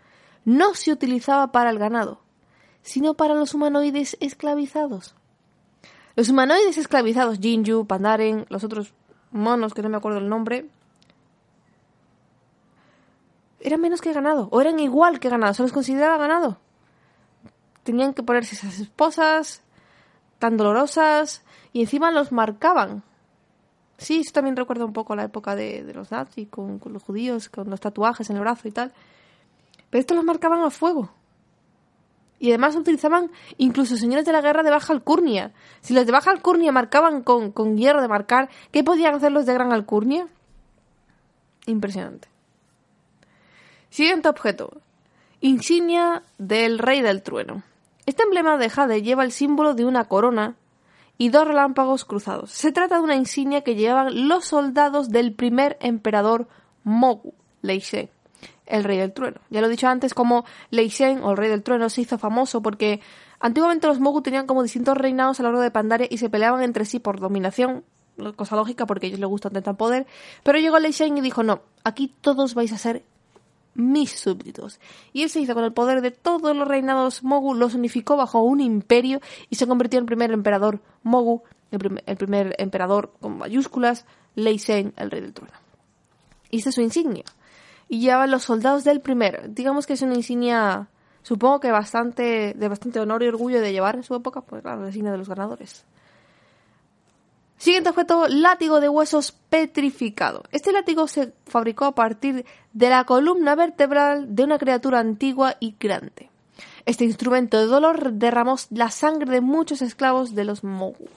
no 0.46 0.76
se 0.76 0.92
utilizaba 0.92 1.52
para 1.52 1.70
el 1.70 1.80
ganado, 1.80 2.22
sino 2.82 3.16
para 3.16 3.34
los 3.34 3.54
humanoides 3.54 4.16
esclavizados. 4.20 5.16
Los 6.16 6.30
humanoides 6.30 6.78
esclavizados, 6.78 7.40
Jinju, 7.40 7.86
Pandaren, 7.86 8.46
los 8.50 8.64
otros 8.64 8.94
monos 9.32 9.74
que 9.74 9.82
no 9.82 9.90
me 9.90 9.98
acuerdo 9.98 10.20
el 10.20 10.30
nombre, 10.30 10.70
eran 13.60 13.82
menos 13.82 14.00
que 14.00 14.14
ganado, 14.14 14.48
o 14.52 14.62
eran 14.62 14.80
igual 14.80 15.20
que 15.20 15.30
ganado, 15.30 15.54
se 15.54 15.64
los 15.64 15.74
consideraba 15.74 16.18
ganado. 16.18 16.60
Tenían 17.86 18.16
que 18.16 18.24
ponerse 18.24 18.56
esas 18.56 18.80
esposas 18.80 19.62
tan 20.40 20.58
dolorosas 20.58 21.44
y 21.72 21.82
encima 21.82 22.12
los 22.12 22.32
marcaban. 22.32 23.04
Sí, 23.98 24.22
eso 24.22 24.34
también 24.34 24.56
recuerda 24.56 24.86
un 24.86 24.92
poco 24.92 25.16
la 25.16 25.24
época 25.24 25.56
de, 25.56 25.84
los 25.94 26.10
nazis, 26.12 26.50
con, 26.50 26.82
los 26.84 27.04
judíos, 27.04 27.48
con 27.48 27.70
los 27.70 27.80
tatuajes 27.80 28.28
en 28.32 28.38
el 28.38 28.42
brazo 28.42 28.68
y 28.68 28.72
tal. 28.72 28.92
Pero 29.92 30.00
estos 30.00 30.18
los 30.18 30.26
marcaban 30.26 30.64
a 30.64 30.72
fuego. 30.72 31.12
Y 32.40 32.50
además 32.50 32.76
utilizaban 32.76 33.32
incluso 33.58 33.96
señores 33.98 34.26
de 34.26 34.34
la 34.34 34.42
guerra 34.42 34.64
de 34.64 34.72
baja 34.72 34.92
alcurnia. 34.92 35.54
Si 35.82 35.94
los 35.94 36.08
de 36.08 36.12
baja 36.12 36.32
alcurnia 36.32 36.72
marcaban 36.72 37.22
con, 37.22 37.52
con 37.52 37.78
hierro 37.78 38.02
de 38.02 38.08
marcar, 38.08 38.50
¿qué 38.72 38.84
podían 38.84 39.14
hacer 39.14 39.32
los 39.32 39.46
de 39.46 39.54
gran 39.54 39.72
alcurnia? 39.72 40.28
Impresionante. 41.68 42.28
Siguiente 43.90 44.28
objeto. 44.28 44.82
Insignia 45.40 46.24
del 46.40 46.80
Rey 46.80 47.02
del 47.02 47.22
Trueno. 47.22 47.64
Este 48.06 48.24
emblema 48.24 48.58
de 48.58 48.70
Jade 48.70 49.02
lleva 49.02 49.24
el 49.24 49.32
símbolo 49.32 49.74
de 49.74 49.86
una 49.86 50.06
corona 50.06 50.56
y 51.18 51.30
dos 51.30 51.48
relámpagos 51.48 52.06
cruzados. 52.06 52.52
Se 52.52 52.72
trata 52.72 52.98
de 52.98 53.04
una 53.04 53.16
insignia 53.16 53.62
que 53.62 53.76
llevaban 53.76 54.28
los 54.28 54.46
soldados 54.46 55.10
del 55.10 55.34
primer 55.34 55.78
emperador 55.80 56.48
Mogu, 56.84 57.34
Lei 57.62 57.82
el 58.68 58.84
Rey 58.84 58.98
del 58.98 59.14
Trueno. 59.14 59.40
Ya 59.50 59.62
lo 59.62 59.68
he 59.68 59.70
dicho 59.70 59.88
antes, 59.88 60.14
como 60.14 60.46
Lei 60.70 60.92
o 61.22 61.32
el 61.32 61.38
Rey 61.38 61.50
del 61.50 61.64
Trueno 61.64 61.90
se 61.90 62.02
hizo 62.02 62.18
famoso 62.18 62.62
porque 62.62 63.02
antiguamente 63.40 63.88
los 63.88 64.00
Mogu 64.00 64.22
tenían 64.22 64.48
como 64.48 64.64
distintos 64.64 64.98
reinados 64.98 65.40
a 65.40 65.44
lo 65.44 65.50
largo 65.50 65.62
de 65.62 65.72
Pandaria 65.72 66.08
y 66.10 66.18
se 66.18 66.30
peleaban 66.30 66.64
entre 66.64 66.86
sí 66.86 67.00
por 67.00 67.20
dominación, 67.20 67.84
cosa 68.36 68.56
lógica 68.56 68.86
porque 68.86 69.08
a 69.08 69.10
ellos 69.10 69.20
les 69.20 69.30
gusta 69.30 69.50
tanto 69.50 69.74
poder, 69.76 70.06
pero 70.44 70.60
llegó 70.60 70.80
Lei 70.80 70.94
y 71.00 71.22
dijo, 71.22 71.44
no, 71.44 71.62
aquí 71.84 72.14
todos 72.22 72.54
vais 72.54 72.72
a 72.74 72.78
ser 72.78 73.04
mis 73.76 74.12
súbditos. 74.12 74.80
Y 75.14 75.24
él 75.24 75.30
se 75.30 75.40
hizo 75.40 75.54
con 75.54 75.64
el 75.64 75.74
poder 75.74 76.02
de 76.02 76.12
todos 76.12 76.56
los 76.56 76.68
reinados 76.68 77.24
Mogu, 77.24 77.54
los 77.54 77.76
unificó 77.76 78.18
bajo 78.18 78.42
un 78.42 78.62
imperio 78.62 79.22
y 79.50 79.56
se 79.56 79.68
convirtió 79.68 80.00
en 80.00 80.06
primer 80.06 80.32
emperador 80.32 80.80
Mogu, 81.04 81.44
el, 81.72 82.18
primer 82.18 82.56
emperador 82.58 83.14
con 83.20 83.38
mayúsculas, 83.38 84.06
Lei 84.36 84.60
el 84.68 85.12
rey 85.12 85.22
del 85.22 85.34
trono. 85.34 85.52
Y 86.50 86.58
esta 86.58 86.70
es 86.70 86.76
su 86.76 86.82
insignia. 86.82 87.26
Y 87.88 88.00
lleva 88.00 88.28
los 88.28 88.44
soldados 88.44 88.84
del 88.84 89.02
primero. 89.02 89.48
Digamos 89.48 89.86
que 89.86 89.94
es 89.94 90.02
una 90.02 90.16
insignia, 90.16 90.88
supongo 91.22 91.60
que 91.60 91.72
bastante, 91.72 92.54
de 92.56 92.68
bastante 92.68 93.00
honor 93.00 93.24
y 93.24 93.28
orgullo 93.28 93.62
de 93.62 93.72
llevar 93.72 93.96
en 93.96 94.04
su 94.04 94.16
época, 94.16 94.42
pues 94.42 94.62
claro, 94.62 94.82
la 94.82 94.88
insignia 94.88 95.12
de 95.12 95.18
los 95.18 95.30
ganadores. 95.30 95.86
Siguiente 97.58 97.90
objeto, 97.90 98.28
látigo 98.28 98.82
de 98.82 98.90
huesos 98.90 99.32
petrificado. 99.32 100.44
Este 100.52 100.72
látigo 100.72 101.08
se 101.08 101.34
fabricó 101.46 101.86
a 101.86 101.96
partir 101.96 102.46
de 102.74 102.90
la 102.90 103.06
columna 103.06 103.56
vertebral 103.56 104.36
de 104.36 104.44
una 104.44 104.58
criatura 104.58 105.00
antigua 105.00 105.56
y 105.60 105.76
grande. 105.80 106.30
Este 106.86 107.06
instrumento 107.06 107.58
de 107.58 107.66
dolor 107.66 108.14
derramó 108.14 108.58
la 108.70 108.92
sangre 108.92 109.32
de 109.32 109.42
muchos 109.42 109.82
esclavos 109.82 110.36
de 110.36 110.44
los 110.44 110.64
Mogu. 110.64 111.08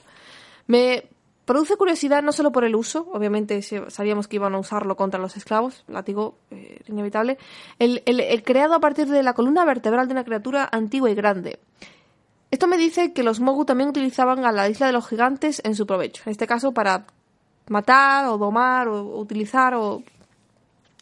Me 0.65 1.09
produce 1.45 1.75
curiosidad 1.75 2.23
no 2.23 2.31
solo 2.31 2.51
por 2.51 2.63
el 2.63 2.75
uso, 2.75 3.07
obviamente 3.11 3.61
sabíamos 3.61 4.27
que 4.27 4.37
iban 4.37 4.55
a 4.55 4.59
usarlo 4.59 4.95
contra 4.95 5.19
los 5.19 5.35
esclavos, 5.35 5.83
látigo 5.87 6.37
eh, 6.51 6.81
inevitable, 6.87 7.37
el 7.79 8.43
creado 8.43 8.75
a 8.75 8.79
partir 8.79 9.07
de 9.07 9.23
la 9.23 9.33
columna 9.33 9.65
vertebral 9.65 10.07
de 10.07 10.13
una 10.13 10.23
criatura 10.23 10.69
antigua 10.71 11.11
y 11.11 11.15
grande. 11.15 11.59
Esto 12.51 12.67
me 12.67 12.77
dice 12.77 13.13
que 13.13 13.23
los 13.23 13.39
Mogu 13.39 13.65
también 13.65 13.89
utilizaban 13.89 14.45
a 14.45 14.51
la 14.51 14.69
isla 14.69 14.87
de 14.87 14.93
los 14.93 15.07
gigantes 15.07 15.61
en 15.63 15.75
su 15.75 15.85
provecho. 15.85 16.23
En 16.25 16.31
este 16.31 16.47
caso 16.47 16.73
para 16.73 17.05
matar 17.67 18.25
o 18.25 18.37
domar 18.37 18.87
o 18.87 19.19
utilizar 19.19 19.75
o 19.75 20.03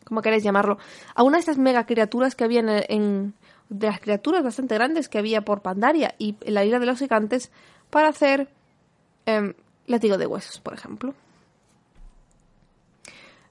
como 0.08 0.22
queréis 0.22 0.44
llamarlo, 0.44 0.78
a 1.16 1.24
una 1.24 1.36
de 1.36 1.42
estas 1.42 1.58
mega 1.58 1.86
criaturas 1.86 2.34
que 2.34 2.46
había 2.46 2.62
en, 2.62 3.34
de 3.68 3.88
las 3.88 4.00
criaturas 4.00 4.42
bastante 4.42 4.76
grandes 4.76 5.10
que 5.10 5.18
había 5.18 5.42
por 5.42 5.62
Pandaria 5.62 6.16
y 6.18 6.36
en 6.42 6.54
la 6.54 6.64
isla 6.64 6.80
de 6.80 6.86
los 6.86 7.00
gigantes 7.00 7.52
para 7.90 8.08
hacer 8.08 8.48
eh, 9.26 9.54
látigo 9.86 10.18
de 10.18 10.26
huesos, 10.26 10.62
por 10.62 10.74
ejemplo. 10.74 11.14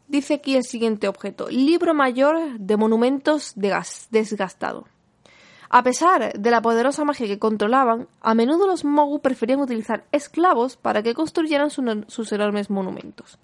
Dice 0.08 0.34
aquí 0.34 0.56
el 0.56 0.64
siguiente 0.64 1.08
objeto, 1.08 1.48
libro 1.50 1.92
mayor 1.92 2.58
de 2.58 2.76
monumentos 2.76 3.52
de 3.54 3.68
gas, 3.70 4.06
desgastado. 4.10 4.86
A 5.68 5.82
pesar 5.82 6.32
de 6.32 6.50
la 6.50 6.62
poderosa 6.62 7.04
magia 7.04 7.26
que 7.26 7.38
controlaban, 7.38 8.08
a 8.20 8.34
menudo 8.34 8.66
los 8.66 8.84
Mogu 8.84 9.20
preferían 9.20 9.60
utilizar 9.60 10.04
esclavos 10.12 10.76
para 10.76 11.02
que 11.02 11.14
construyeran 11.14 11.70
sus 11.70 12.32
enormes 12.32 12.70
monumentos. 12.70 13.38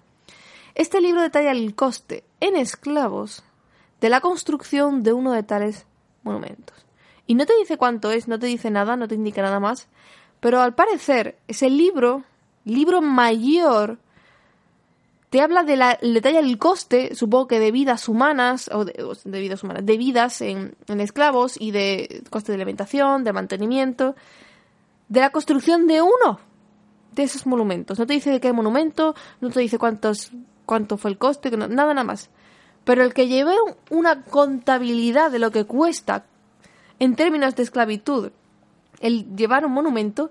Este 0.75 1.01
libro 1.01 1.21
detalla 1.21 1.51
el 1.51 1.75
coste 1.75 2.23
en 2.39 2.55
esclavos 2.55 3.43
de 4.01 4.09
la 4.09 4.21
construcción 4.21 5.03
de 5.03 5.13
uno 5.13 5.31
de 5.31 5.43
tales 5.43 5.85
monumentos. 6.23 6.85
Y 7.27 7.35
no 7.35 7.45
te 7.45 7.55
dice 7.57 7.77
cuánto 7.77 8.11
es, 8.11 8.27
no 8.27 8.39
te 8.39 8.47
dice 8.47 8.71
nada, 8.71 8.95
no 8.95 9.07
te 9.07 9.15
indica 9.15 9.41
nada 9.41 9.59
más, 9.59 9.87
pero 10.39 10.61
al 10.61 10.73
parecer 10.73 11.37
ese 11.47 11.69
libro, 11.69 12.23
libro 12.65 13.01
mayor 13.01 13.97
te 15.33 15.41
habla 15.41 15.63
de 15.63 15.77
la, 15.77 15.97
detalla 15.99 16.43
del 16.43 16.59
coste, 16.59 17.15
supongo 17.15 17.47
que 17.47 17.59
de 17.59 17.71
vidas 17.71 18.07
humanas, 18.07 18.69
o 18.71 18.85
de, 18.85 18.93
vidas 19.25 19.63
humanas, 19.63 19.83
de 19.83 19.97
vidas 19.97 20.41
en, 20.41 20.75
esclavos 20.87 21.59
y 21.59 21.71
de 21.71 22.21
coste 22.29 22.51
de 22.51 22.57
alimentación, 22.57 23.23
de 23.23 23.33
mantenimiento, 23.33 24.15
de 25.09 25.21
la 25.21 25.31
construcción 25.31 25.87
de 25.87 26.03
uno 26.03 26.39
de 27.13 27.23
esos 27.23 27.47
monumentos. 27.47 27.97
No 27.97 28.05
te 28.05 28.13
dice 28.13 28.29
de 28.29 28.39
qué 28.39 28.53
monumento, 28.53 29.15
no 29.41 29.49
te 29.49 29.61
dice 29.61 29.79
cuántos, 29.79 30.31
cuánto 30.67 30.97
fue 30.97 31.09
el 31.09 31.17
coste, 31.17 31.49
nada, 31.49 31.67
nada 31.67 32.03
más. 32.03 32.29
Pero 32.83 33.03
el 33.03 33.15
que 33.15 33.27
lleve 33.27 33.55
una 33.89 34.21
contabilidad 34.21 35.31
de 35.31 35.39
lo 35.39 35.49
que 35.49 35.65
cuesta 35.65 36.25
en 36.99 37.15
términos 37.15 37.55
de 37.55 37.63
esclavitud 37.63 38.29
el 38.99 39.35
llevar 39.35 39.65
un 39.65 39.71
monumento, 39.71 40.29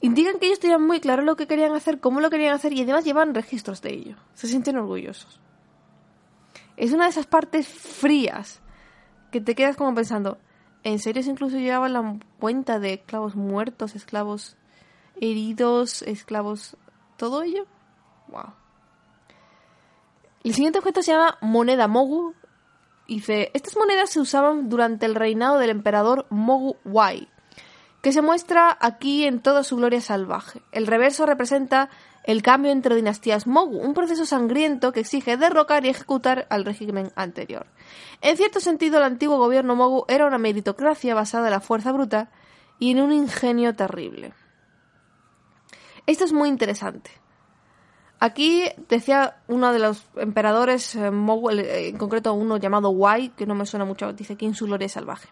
Indican 0.00 0.38
que 0.38 0.46
ellos 0.46 0.60
tenían 0.60 0.86
muy 0.86 1.00
claro 1.00 1.22
lo 1.22 1.36
que 1.36 1.46
querían 1.46 1.74
hacer, 1.74 2.00
cómo 2.00 2.20
lo 2.20 2.30
querían 2.30 2.54
hacer 2.54 2.72
y 2.72 2.82
además 2.82 3.04
llevan 3.04 3.34
registros 3.34 3.80
de 3.82 3.94
ello. 3.94 4.16
Se 4.34 4.46
sienten 4.46 4.76
orgullosos. 4.76 5.40
Es 6.76 6.92
una 6.92 7.04
de 7.04 7.10
esas 7.10 7.26
partes 7.26 7.66
frías 7.66 8.60
que 9.30 9.40
te 9.40 9.54
quedas 9.54 9.76
como 9.76 9.94
pensando, 9.94 10.38
¿en 10.82 10.98
serio 10.98 11.22
se 11.22 11.30
incluso 11.30 11.56
llevaban 11.56 11.92
la 11.94 12.18
cuenta 12.38 12.78
de 12.78 12.94
esclavos 12.94 13.34
muertos, 13.34 13.94
esclavos 13.94 14.56
heridos, 15.20 16.02
esclavos... 16.02 16.76
todo 17.16 17.42
ello? 17.42 17.66
Wow. 18.28 18.52
El 20.44 20.54
siguiente 20.54 20.78
objeto 20.78 21.02
se 21.02 21.12
llama 21.12 21.38
moneda 21.40 21.88
Mogu. 21.88 22.34
Dice, 23.08 23.50
estas 23.54 23.76
monedas 23.76 24.10
se 24.10 24.20
usaban 24.20 24.68
durante 24.68 25.06
el 25.06 25.14
reinado 25.14 25.58
del 25.58 25.70
emperador 25.70 26.26
Mogu 26.28 26.76
Wai, 26.84 27.28
que 28.06 28.12
se 28.12 28.22
muestra 28.22 28.78
aquí 28.80 29.24
en 29.24 29.40
toda 29.40 29.64
su 29.64 29.78
gloria 29.78 30.00
salvaje. 30.00 30.62
El 30.70 30.86
reverso 30.86 31.26
representa 31.26 31.90
el 32.22 32.40
cambio 32.40 32.70
entre 32.70 32.94
dinastías 32.94 33.48
Mogu, 33.48 33.80
un 33.80 33.94
proceso 33.94 34.24
sangriento 34.24 34.92
que 34.92 35.00
exige 35.00 35.36
derrocar 35.36 35.84
y 35.84 35.88
ejecutar 35.88 36.46
al 36.48 36.64
régimen 36.64 37.10
anterior. 37.16 37.66
En 38.20 38.36
cierto 38.36 38.60
sentido, 38.60 38.98
el 38.98 39.02
antiguo 39.02 39.38
gobierno 39.38 39.74
Mogu 39.74 40.04
era 40.06 40.24
una 40.28 40.38
meritocracia 40.38 41.16
basada 41.16 41.48
en 41.48 41.50
la 41.50 41.58
fuerza 41.58 41.90
bruta 41.90 42.30
y 42.78 42.92
en 42.92 43.00
un 43.00 43.10
ingenio 43.10 43.74
terrible. 43.74 44.34
Esto 46.06 46.26
es 46.26 46.32
muy 46.32 46.48
interesante. 46.48 47.10
Aquí 48.20 48.66
decía 48.88 49.38
uno 49.48 49.72
de 49.72 49.80
los 49.80 50.06
emperadores, 50.14 50.94
eh, 50.94 51.10
eh, 51.10 51.88
en 51.88 51.98
concreto 51.98 52.34
uno 52.34 52.56
llamado 52.56 52.90
Wai, 52.90 53.30
que 53.30 53.46
no 53.46 53.56
me 53.56 53.66
suena 53.66 53.84
mucho, 53.84 54.12
dice 54.12 54.34
aquí 54.34 54.46
en 54.46 54.54
su 54.54 54.66
gloria 54.66 54.88
salvaje. 54.88 55.28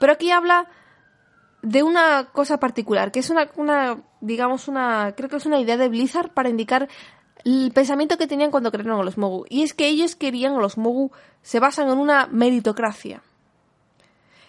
Pero 0.00 0.12
aquí 0.12 0.32
habla 0.32 0.68
de 1.62 1.82
una 1.82 2.28
cosa 2.32 2.60
particular, 2.60 3.10
que 3.10 3.20
es 3.20 3.30
una, 3.30 3.50
una, 3.56 3.98
digamos, 4.20 4.68
una, 4.68 5.14
creo 5.16 5.28
que 5.28 5.36
es 5.36 5.46
una 5.46 5.60
idea 5.60 5.76
de 5.76 5.88
Blizzard 5.88 6.32
para 6.32 6.48
indicar 6.48 6.88
el 7.44 7.72
pensamiento 7.72 8.18
que 8.18 8.26
tenían 8.26 8.50
cuando 8.50 8.70
crearon 8.70 9.00
a 9.00 9.04
los 9.04 9.18
Mogu. 9.18 9.44
Y 9.48 9.62
es 9.62 9.74
que 9.74 9.88
ellos 9.88 10.16
querían, 10.16 10.54
a 10.54 10.60
los 10.60 10.78
Mogu 10.78 11.10
se 11.42 11.60
basan 11.60 11.88
en 11.88 11.98
una 11.98 12.26
meritocracia. 12.26 13.22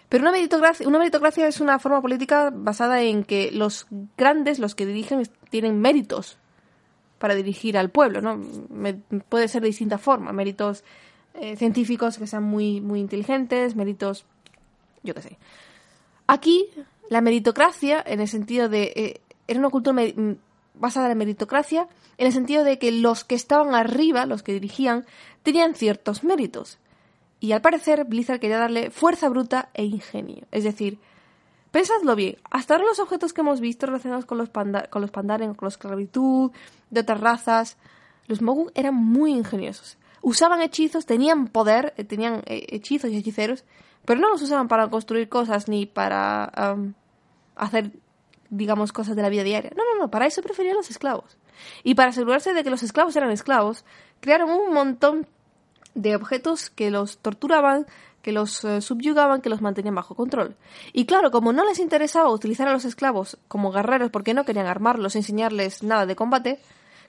Pero 0.08 0.22
una 0.22 0.32
meritocracia, 0.32 0.88
una 0.88 0.98
meritocracia 0.98 1.46
es 1.46 1.60
una 1.60 1.78
forma 1.78 2.02
política 2.02 2.50
basada 2.52 3.00
en 3.02 3.22
que 3.22 3.50
los 3.52 3.86
grandes, 4.16 4.58
los 4.58 4.74
que 4.74 4.86
dirigen, 4.86 5.22
tienen 5.50 5.80
méritos 5.80 6.36
para 7.18 7.34
dirigir 7.34 7.76
al 7.76 7.90
pueblo, 7.90 8.20
¿no? 8.20 8.40
puede 9.28 9.46
ser 9.46 9.60
de 9.60 9.68
distinta 9.68 9.98
forma, 9.98 10.32
méritos 10.32 10.84
eh, 11.34 11.54
científicos 11.54 12.18
que 12.18 12.26
sean 12.26 12.42
muy, 12.42 12.80
muy 12.80 12.98
inteligentes, 12.98 13.76
méritos, 13.76 14.24
yo 15.02 15.14
qué 15.14 15.22
sé. 15.22 15.38
Aquí, 16.26 16.70
la 17.10 17.20
meritocracia, 17.20 18.02
en 18.06 18.20
el 18.20 18.28
sentido 18.28 18.68
de, 18.68 18.92
eh, 18.94 19.20
era 19.48 19.58
una 19.58 19.68
cultura 19.68 20.02
basada 20.74 21.06
en 21.06 21.10
la 21.10 21.16
meritocracia, 21.16 21.88
en 22.16 22.26
el 22.26 22.32
sentido 22.32 22.62
de 22.62 22.78
que 22.78 22.92
los 22.92 23.24
que 23.24 23.34
estaban 23.34 23.74
arriba, 23.74 24.26
los 24.26 24.44
que 24.44 24.52
dirigían, 24.52 25.04
tenían 25.42 25.74
ciertos 25.74 26.22
méritos. 26.22 26.78
Y 27.40 27.50
al 27.50 27.62
parecer 27.62 28.04
Blizzard 28.04 28.38
quería 28.38 28.58
darle 28.58 28.90
fuerza 28.90 29.28
bruta 29.28 29.70
e 29.74 29.84
ingenio. 29.84 30.46
Es 30.52 30.62
decir, 30.62 30.98
pensadlo 31.72 32.14
bien, 32.14 32.36
hasta 32.48 32.74
ahora 32.74 32.86
los 32.86 33.00
objetos 33.00 33.32
que 33.32 33.40
hemos 33.40 33.60
visto 33.60 33.86
relacionados 33.86 34.24
con 34.24 34.38
los, 34.38 34.48
con 34.48 35.02
los 35.02 35.10
pandaren, 35.10 35.54
con 35.54 35.66
la 35.66 35.70
esclavitud, 35.70 36.52
de 36.90 37.00
otras 37.00 37.20
razas, 37.20 37.76
los 38.28 38.40
Mogu 38.40 38.70
eran 38.76 38.94
muy 38.94 39.32
ingeniosos. 39.32 39.98
Usaban 40.22 40.62
hechizos, 40.62 41.06
tenían 41.06 41.48
poder, 41.48 41.92
eh, 41.96 42.04
tenían 42.04 42.44
eh, 42.46 42.66
hechizos 42.68 43.10
y 43.10 43.16
hechiceros, 43.16 43.64
pero 44.04 44.20
no 44.20 44.28
los 44.28 44.42
usaban 44.42 44.68
para 44.68 44.88
construir 44.88 45.28
cosas 45.28 45.66
ni 45.66 45.86
para 45.86 46.52
hacer, 47.64 47.92
digamos, 48.48 48.92
cosas 48.92 49.16
de 49.16 49.22
la 49.22 49.28
vida 49.28 49.44
diaria. 49.44 49.72
No, 49.76 49.84
no, 49.84 50.00
no, 50.00 50.10
para 50.10 50.26
eso 50.26 50.42
preferían 50.42 50.76
los 50.76 50.90
esclavos. 50.90 51.36
Y 51.82 51.94
para 51.94 52.10
asegurarse 52.10 52.54
de 52.54 52.64
que 52.64 52.70
los 52.70 52.82
esclavos 52.82 53.14
eran 53.16 53.30
esclavos, 53.30 53.84
crearon 54.20 54.50
un 54.50 54.72
montón 54.72 55.26
de 55.94 56.16
objetos 56.16 56.70
que 56.70 56.90
los 56.90 57.18
torturaban, 57.18 57.86
que 58.22 58.32
los 58.32 58.64
eh, 58.64 58.80
subyugaban, 58.80 59.40
que 59.40 59.48
los 59.48 59.60
mantenían 59.60 59.94
bajo 59.94 60.14
control. 60.14 60.56
Y 60.92 61.06
claro, 61.06 61.30
como 61.30 61.52
no 61.52 61.64
les 61.64 61.78
interesaba 61.78 62.30
utilizar 62.30 62.68
a 62.68 62.72
los 62.72 62.84
esclavos 62.84 63.38
como 63.48 63.72
guerreros 63.72 64.10
porque 64.10 64.34
no 64.34 64.44
querían 64.44 64.66
armarlos, 64.66 65.16
enseñarles 65.16 65.82
nada 65.82 66.06
de 66.06 66.16
combate, 66.16 66.60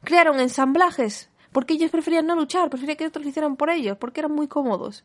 crearon 0.04 0.40
ensamblajes, 0.40 1.30
porque 1.52 1.74
ellos 1.74 1.92
preferían 1.92 2.26
no 2.26 2.36
luchar, 2.36 2.70
preferían 2.70 2.98
que 2.98 3.08
otros 3.08 3.26
lo 3.26 3.30
hicieran 3.30 3.56
por 3.56 3.70
ellos, 3.70 3.98
porque 3.98 4.22
eran 4.22 4.32
muy 4.32 4.48
cómodos. 4.48 5.04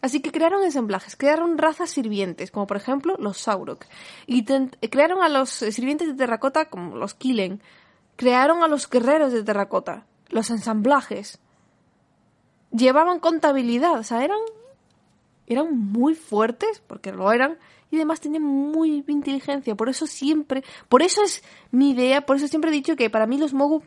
Así 0.00 0.20
que 0.20 0.32
crearon 0.32 0.62
ensamblajes, 0.62 1.16
crearon 1.16 1.58
razas 1.58 1.90
sirvientes, 1.90 2.50
como 2.50 2.66
por 2.66 2.76
ejemplo 2.76 3.16
los 3.18 3.38
Saurok, 3.38 3.84
y 4.26 4.44
crearon 4.44 5.22
a 5.22 5.28
los 5.28 5.50
sirvientes 5.50 6.08
de 6.08 6.14
terracota 6.14 6.66
como 6.66 6.96
los 6.96 7.14
Kilen, 7.14 7.62
crearon 8.16 8.62
a 8.62 8.68
los 8.68 8.88
guerreros 8.88 9.32
de 9.32 9.42
terracota, 9.42 10.06
los 10.28 10.50
ensamblajes, 10.50 11.38
llevaban 12.70 13.20
contabilidad, 13.20 13.98
o 13.98 14.02
sea, 14.02 14.24
eran, 14.24 14.38
eran 15.46 15.76
muy 15.76 16.14
fuertes, 16.14 16.82
porque 16.86 17.12
lo 17.12 17.32
eran, 17.32 17.58
y 17.90 17.96
además 17.96 18.20
tenían 18.20 18.42
muy 18.42 19.04
inteligencia. 19.06 19.74
Por 19.74 19.88
eso 19.88 20.06
siempre, 20.06 20.64
por 20.88 21.02
eso 21.02 21.22
es 21.22 21.42
mi 21.70 21.90
idea, 21.90 22.26
por 22.26 22.36
eso 22.36 22.48
siempre 22.48 22.70
he 22.70 22.74
dicho 22.74 22.96
que 22.96 23.10
para 23.10 23.26
mí 23.26 23.38
los 23.38 23.54
Mogu 23.54 23.82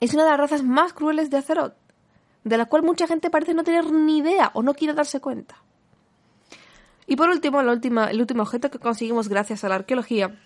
es 0.00 0.14
una 0.14 0.24
de 0.24 0.30
las 0.30 0.40
razas 0.40 0.62
más 0.62 0.92
crueles 0.92 1.30
de 1.30 1.38
Azeroth, 1.38 1.74
de 2.44 2.58
la 2.58 2.66
cual 2.66 2.82
mucha 2.82 3.06
gente 3.06 3.30
parece 3.30 3.54
no 3.54 3.64
tener 3.64 3.90
ni 3.90 4.18
idea 4.18 4.50
o 4.54 4.62
no 4.62 4.74
quiere 4.74 4.94
darse 4.94 5.20
cuenta. 5.20 5.56
Y 7.06 7.16
por 7.16 7.28
último, 7.28 7.60
el 7.60 7.68
último 7.68 8.42
objeto 8.42 8.70
que 8.70 8.78
conseguimos 8.78 9.28
gracias 9.28 9.64
a 9.64 9.68
la 9.68 9.74
arqueología. 9.74 10.38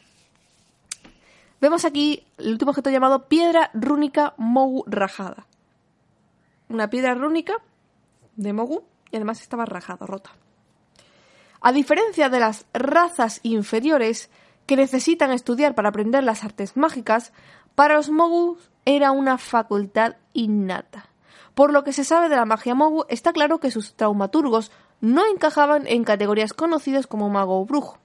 Vemos 1.61 1.85
aquí 1.85 2.25
el 2.39 2.53
último 2.53 2.71
objeto 2.71 2.91
llamado 2.91 3.29
Piedra 3.29 3.71
Rúnica 3.75 4.35
Mogu 4.39 4.85
Rajada 4.87 5.47
una 6.69 6.91
piedra 6.91 7.15
rúnica 7.15 7.55
de 8.37 8.53
Mogu 8.53 8.85
y 9.11 9.17
además 9.17 9.41
estaba 9.41 9.65
rajada, 9.65 10.07
rota. 10.07 10.31
A 11.61 11.73
diferencia 11.73 12.29
de 12.29 12.41
las 12.41 12.67
razas 12.73 13.41
inferiores 13.43 14.31
que 14.67 14.77
necesitan 14.77 15.33
estudiar 15.33 15.75
para 15.75 15.89
aprender 15.89 16.23
las 16.23 16.45
artes 16.45 16.77
mágicas, 16.77 17.33
para 17.75 17.95
los 17.95 18.11
Mogu 18.11 18.59
era 18.85 19.13
una 19.13 19.39
facultad 19.39 20.17
innata. 20.35 21.09
Por 21.59 21.73
lo 21.73 21.83
que 21.83 21.93
se 21.93 22.05
sabe 22.05 22.29
de 22.29 22.37
la 22.37 22.45
magia 22.45 22.77
Mogu, 22.77 23.05
está 23.09 23.33
claro 23.33 23.59
que 23.59 23.73
sus 23.73 23.95
traumaturgos 23.95 24.71
no 25.01 25.27
encajaban 25.27 25.89
en 25.89 26.05
categorías 26.05 26.53
conocidas 26.53 27.09
como 27.09 27.31
mago 27.31 27.61
o 27.61 27.65
brujo. 27.65 27.99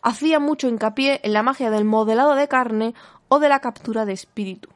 Hacía 0.00 0.40
mucho 0.40 0.68
hincapié 0.68 1.20
en 1.22 1.34
la 1.34 1.42
magia 1.42 1.68
del 1.68 1.84
modelado 1.84 2.34
de 2.34 2.48
carne 2.48 2.94
o 3.28 3.40
de 3.40 3.50
la 3.50 3.60
captura 3.60 4.06
de 4.06 4.14
espíritu. 4.14 4.70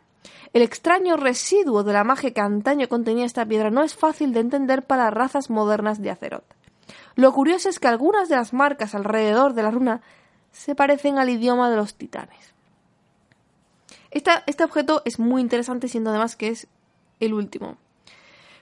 El 0.52 0.60
extraño 0.60 1.16
residuo 1.16 1.84
de 1.84 1.94
la 1.94 2.04
magia 2.04 2.34
que 2.34 2.42
antaño 2.42 2.86
contenía 2.90 3.24
esta 3.24 3.46
piedra 3.46 3.70
no 3.70 3.82
es 3.82 3.94
fácil 3.94 4.34
de 4.34 4.40
entender 4.40 4.82
para 4.82 5.08
razas 5.08 5.48
modernas 5.48 6.02
de 6.02 6.10
Azeroth. 6.10 6.54
Lo 7.14 7.32
curioso 7.32 7.70
es 7.70 7.80
que 7.80 7.88
algunas 7.88 8.28
de 8.28 8.36
las 8.36 8.52
marcas 8.52 8.94
alrededor 8.94 9.54
de 9.54 9.62
la 9.62 9.70
runa 9.70 10.02
se 10.52 10.74
parecen 10.74 11.16
al 11.16 11.30
idioma 11.30 11.70
de 11.70 11.76
los 11.76 11.94
titanes. 11.94 12.52
este 14.10 14.64
objeto 14.64 15.00
es 15.06 15.18
muy 15.18 15.40
interesante, 15.40 15.88
siendo 15.88 16.10
además 16.10 16.36
que 16.36 16.48
es 16.48 16.66
el 17.20 17.32
último. 17.32 17.78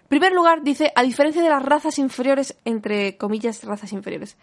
Primer 0.09 0.33
lugar, 0.33 0.63
dice, 0.63 0.93
a 0.95 1.03
diferencia 1.03 1.43
de 1.43 1.49
las 1.49 1.63
razas 1.63 1.99
inferiores, 1.99 2.57
entre 2.65 3.17
comillas, 3.17 3.65
razas 3.65 3.93
inferiores, 3.93 4.37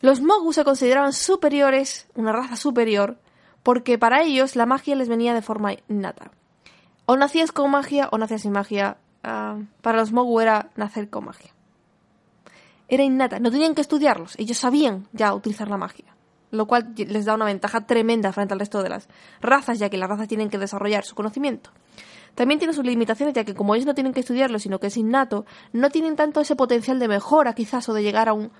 los 0.00 0.20
Mogu 0.20 0.52
se 0.52 0.64
consideraban 0.64 1.14
superiores, 1.14 2.06
una 2.14 2.32
raza 2.32 2.56
superior, 2.56 3.16
porque 3.62 3.96
para 3.96 4.22
ellos 4.22 4.54
la 4.54 4.66
magia 4.66 4.96
les 4.96 5.08
venía 5.08 5.32
de 5.32 5.40
forma 5.40 5.72
innata. 5.88 6.30
O 7.06 7.16
nacías 7.16 7.52
con 7.52 7.70
magia 7.70 8.08
o 8.12 8.18
nacías 8.18 8.42
sin 8.42 8.52
magia. 8.52 8.98
Ah, 9.22 9.58
para 9.80 9.98
los 9.98 10.12
Mogu 10.12 10.40
era 10.40 10.68
nacer 10.76 11.08
con 11.08 11.24
magia. 11.24 11.54
Era 12.88 13.02
innata, 13.02 13.38
no 13.40 13.50
tenían 13.50 13.74
que 13.74 13.80
estudiarlos, 13.80 14.38
ellos 14.38 14.58
sabían 14.58 15.08
ya 15.12 15.32
utilizar 15.32 15.68
la 15.68 15.78
magia, 15.78 16.14
lo 16.50 16.66
cual 16.66 16.92
les 16.96 17.24
da 17.24 17.34
una 17.34 17.46
ventaja 17.46 17.86
tremenda 17.86 18.30
frente 18.32 18.52
al 18.52 18.60
resto 18.60 18.82
de 18.82 18.90
las 18.90 19.08
razas, 19.40 19.78
ya 19.78 19.88
que 19.88 19.96
las 19.96 20.10
razas 20.10 20.28
tienen 20.28 20.50
que 20.50 20.58
desarrollar 20.58 21.04
su 21.04 21.14
conocimiento. 21.14 21.70
También 22.34 22.58
tiene 22.58 22.74
sus 22.74 22.84
limitaciones, 22.84 23.34
ya 23.34 23.44
que 23.44 23.54
como 23.54 23.74
ellos 23.74 23.86
no 23.86 23.94
tienen 23.94 24.12
que 24.12 24.20
estudiarlo, 24.20 24.58
sino 24.58 24.80
que 24.80 24.88
es 24.88 24.96
innato, 24.96 25.46
no 25.72 25.90
tienen 25.90 26.16
tanto 26.16 26.40
ese 26.40 26.56
potencial 26.56 26.98
de 26.98 27.08
mejora, 27.08 27.54
quizás, 27.54 27.88
o 27.88 27.94
de 27.94 28.02
llegar 28.02 28.28
a 28.28 28.32
un, 28.32 28.50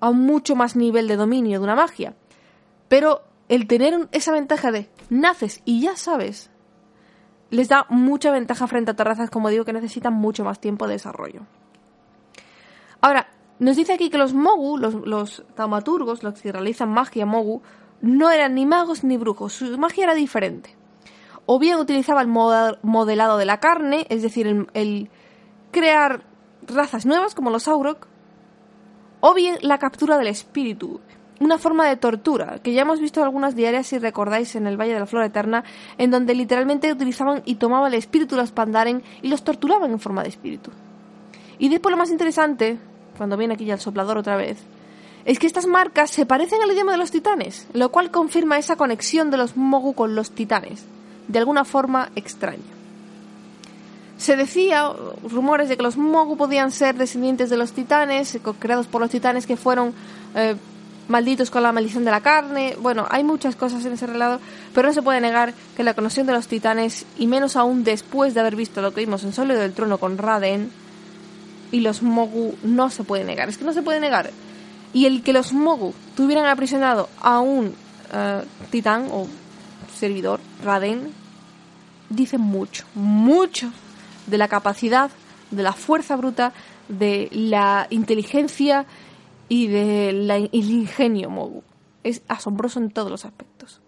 a 0.00 0.08
un 0.08 0.20
mucho 0.20 0.54
más 0.54 0.76
nivel 0.76 1.08
de 1.08 1.16
dominio 1.16 1.58
de 1.58 1.64
una 1.64 1.74
magia. 1.74 2.14
Pero 2.88 3.22
el 3.48 3.66
tener 3.66 4.08
esa 4.12 4.32
ventaja 4.32 4.70
de 4.70 4.88
naces 5.10 5.62
y 5.64 5.80
ya 5.80 5.96
sabes, 5.96 6.50
les 7.50 7.68
da 7.68 7.86
mucha 7.90 8.30
ventaja 8.30 8.66
frente 8.66 8.92
a 8.92 8.94
terrazas, 8.94 9.30
como 9.30 9.50
digo, 9.50 9.64
que 9.64 9.72
necesitan 9.72 10.14
mucho 10.14 10.44
más 10.44 10.60
tiempo 10.60 10.86
de 10.86 10.94
desarrollo. 10.94 11.42
Ahora, 13.00 13.28
nos 13.58 13.76
dice 13.76 13.92
aquí 13.92 14.10
que 14.10 14.18
los 14.18 14.32
Mogu, 14.32 14.78
los, 14.78 14.94
los 14.94 15.44
taumaturgos, 15.54 16.22
los 16.22 16.40
que 16.40 16.52
realizan 16.52 16.88
magia 16.88 17.26
Mogu, 17.26 17.62
no 18.00 18.30
eran 18.30 18.54
ni 18.54 18.64
magos 18.64 19.04
ni 19.04 19.16
brujos, 19.16 19.52
su 19.52 19.76
magia 19.78 20.04
era 20.04 20.14
diferente. 20.14 20.76
O 21.46 21.58
bien 21.58 21.78
utilizaba 21.78 22.22
el 22.22 22.28
modelado 22.28 23.36
de 23.36 23.44
la 23.44 23.58
carne, 23.58 24.06
es 24.08 24.22
decir, 24.22 24.66
el, 24.74 25.10
crear 25.70 26.22
razas 26.66 27.06
nuevas 27.06 27.34
como 27.34 27.50
los 27.50 27.68
Aurok, 27.68 28.06
o 29.20 29.34
bien 29.34 29.56
la 29.60 29.78
captura 29.78 30.18
del 30.18 30.28
espíritu, 30.28 31.00
una 31.40 31.58
forma 31.58 31.88
de 31.88 31.96
tortura, 31.96 32.60
que 32.62 32.72
ya 32.72 32.82
hemos 32.82 33.00
visto 33.00 33.22
algunas 33.22 33.56
diarias, 33.56 33.88
si 33.88 33.98
recordáis, 33.98 34.54
en 34.54 34.66
el 34.66 34.76
Valle 34.80 34.94
de 34.94 35.00
la 35.00 35.06
Flora 35.06 35.26
Eterna, 35.26 35.64
en 35.98 36.10
donde 36.10 36.34
literalmente 36.34 36.92
utilizaban 36.92 37.42
y 37.44 37.56
tomaban 37.56 37.92
el 37.92 37.98
espíritu 37.98 38.36
de 38.36 38.42
los 38.42 38.52
Pandaren 38.52 39.02
y 39.22 39.28
los 39.28 39.42
torturaban 39.42 39.90
en 39.90 39.98
forma 39.98 40.22
de 40.22 40.28
espíritu. 40.28 40.70
Y 41.58 41.68
después 41.68 41.90
lo 41.90 41.96
más 41.96 42.10
interesante, 42.10 42.78
cuando 43.16 43.36
viene 43.36 43.54
aquí 43.54 43.64
ya 43.64 43.74
el 43.74 43.80
soplador 43.80 44.18
otra 44.18 44.36
vez, 44.36 44.58
es 45.24 45.38
que 45.38 45.46
estas 45.46 45.66
marcas 45.66 46.10
se 46.10 46.26
parecen 46.26 46.62
al 46.62 46.72
idioma 46.72 46.92
de 46.92 46.98
los 46.98 47.10
titanes, 47.10 47.68
lo 47.72 47.90
cual 47.90 48.10
confirma 48.10 48.58
esa 48.58 48.76
conexión 48.76 49.30
de 49.30 49.36
los 49.36 49.56
Mogu 49.56 49.94
con 49.94 50.14
los 50.14 50.32
titanes, 50.32 50.84
de 51.28 51.38
alguna 51.38 51.64
forma 51.64 52.10
extraña. 52.14 52.62
Se 54.18 54.36
decía, 54.36 54.92
rumores 55.28 55.68
de 55.68 55.76
que 55.76 55.82
los 55.82 55.96
Mogu 55.96 56.36
podían 56.36 56.70
ser 56.70 56.94
descendientes 56.96 57.50
de 57.50 57.56
los 57.56 57.72
titanes, 57.72 58.38
creados 58.58 58.86
por 58.86 59.00
los 59.00 59.10
titanes 59.10 59.46
que 59.46 59.56
fueron 59.56 59.92
eh, 60.36 60.54
malditos 61.08 61.50
con 61.50 61.62
la 61.62 61.72
maldición 61.72 62.04
de 62.04 62.12
la 62.12 62.20
carne. 62.20 62.76
Bueno, 62.80 63.06
hay 63.10 63.24
muchas 63.24 63.56
cosas 63.56 63.84
en 63.84 63.94
ese 63.94 64.06
relato, 64.06 64.40
pero 64.74 64.88
no 64.88 64.94
se 64.94 65.02
puede 65.02 65.20
negar 65.20 65.54
que 65.76 65.82
la 65.82 65.94
conexión 65.94 66.26
de 66.26 66.34
los 66.34 66.46
titanes, 66.46 67.04
y 67.18 67.26
menos 67.26 67.56
aún 67.56 67.82
después 67.82 68.34
de 68.34 68.40
haber 68.40 68.54
visto 68.54 68.80
lo 68.80 68.94
que 68.94 69.00
vimos 69.00 69.24
en 69.24 69.32
Sólido 69.32 69.60
del 69.60 69.72
Trono 69.72 69.98
con 69.98 70.18
Raden 70.18 70.70
y 71.72 71.80
los 71.80 72.02
Mogu, 72.02 72.54
no 72.62 72.90
se 72.90 73.02
puede 73.02 73.24
negar. 73.24 73.48
Es 73.48 73.58
que 73.58 73.64
no 73.64 73.72
se 73.72 73.82
puede 73.82 73.98
negar. 73.98 74.30
Y 74.92 75.06
el 75.06 75.22
que 75.22 75.32
los 75.32 75.52
Mogu 75.52 75.94
tuvieran 76.14 76.46
aprisionado 76.46 77.08
a 77.20 77.40
un 77.40 77.66
uh, 77.66 78.68
titán 78.70 79.08
o 79.10 79.26
servidor, 80.02 80.40
Raden, 80.64 81.12
dice 82.08 82.36
mucho, 82.36 82.84
mucho 82.96 83.70
de 84.26 84.36
la 84.36 84.48
capacidad, 84.48 85.12
de 85.52 85.62
la 85.62 85.72
fuerza 85.72 86.16
bruta, 86.16 86.52
de 86.88 87.28
la 87.30 87.86
inteligencia 87.88 88.84
y 89.48 89.68
del 89.68 90.50
ingenio 90.50 91.30
Mogu. 91.30 91.62
Es 92.02 92.22
asombroso 92.26 92.80
en 92.80 92.90
todos 92.90 93.12
los 93.12 93.24
aspectos. 93.24 93.80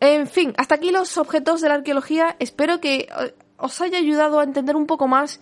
En 0.00 0.26
fin, 0.26 0.52
hasta 0.56 0.74
aquí 0.74 0.90
los 0.90 1.16
objetos 1.16 1.60
de 1.60 1.68
la 1.68 1.74
arqueología. 1.74 2.34
Espero 2.40 2.80
que 2.80 3.06
eh, 3.06 3.34
os 3.58 3.80
haya 3.80 3.98
ayudado 3.98 4.40
a 4.40 4.42
entender 4.42 4.74
un 4.74 4.86
poco 4.86 5.06
más 5.06 5.38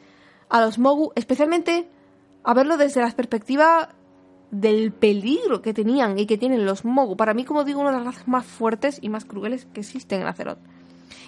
a 0.51 0.61
los 0.61 0.79
Mogu, 0.79 1.13
especialmente 1.15 1.89
a 2.45 2.53
verlo 2.53 2.77
desde 2.77 3.01
la 3.01 3.11
perspectiva 3.13 3.95
del 4.51 4.93
peligro 4.93 5.63
que 5.63 5.75
tenían 5.75 6.19
y 6.19 6.27
que 6.27 6.39
tienen 6.39 6.67
los 6.67 6.85
Mogu. 6.85 7.17
Para 7.17 7.35
mí, 7.35 7.45
como 7.45 7.65
digo, 7.65 7.81
una 7.81 7.91
de 7.91 7.97
las 7.99 8.07
razas 8.07 8.29
más 8.29 8.45
fuertes 8.45 8.99
y 9.01 9.09
más 9.09 9.25
crueles 9.25 9.67
que 9.73 9.81
existen 9.81 10.23
en 10.23 10.27
Azeroth. 10.27 10.59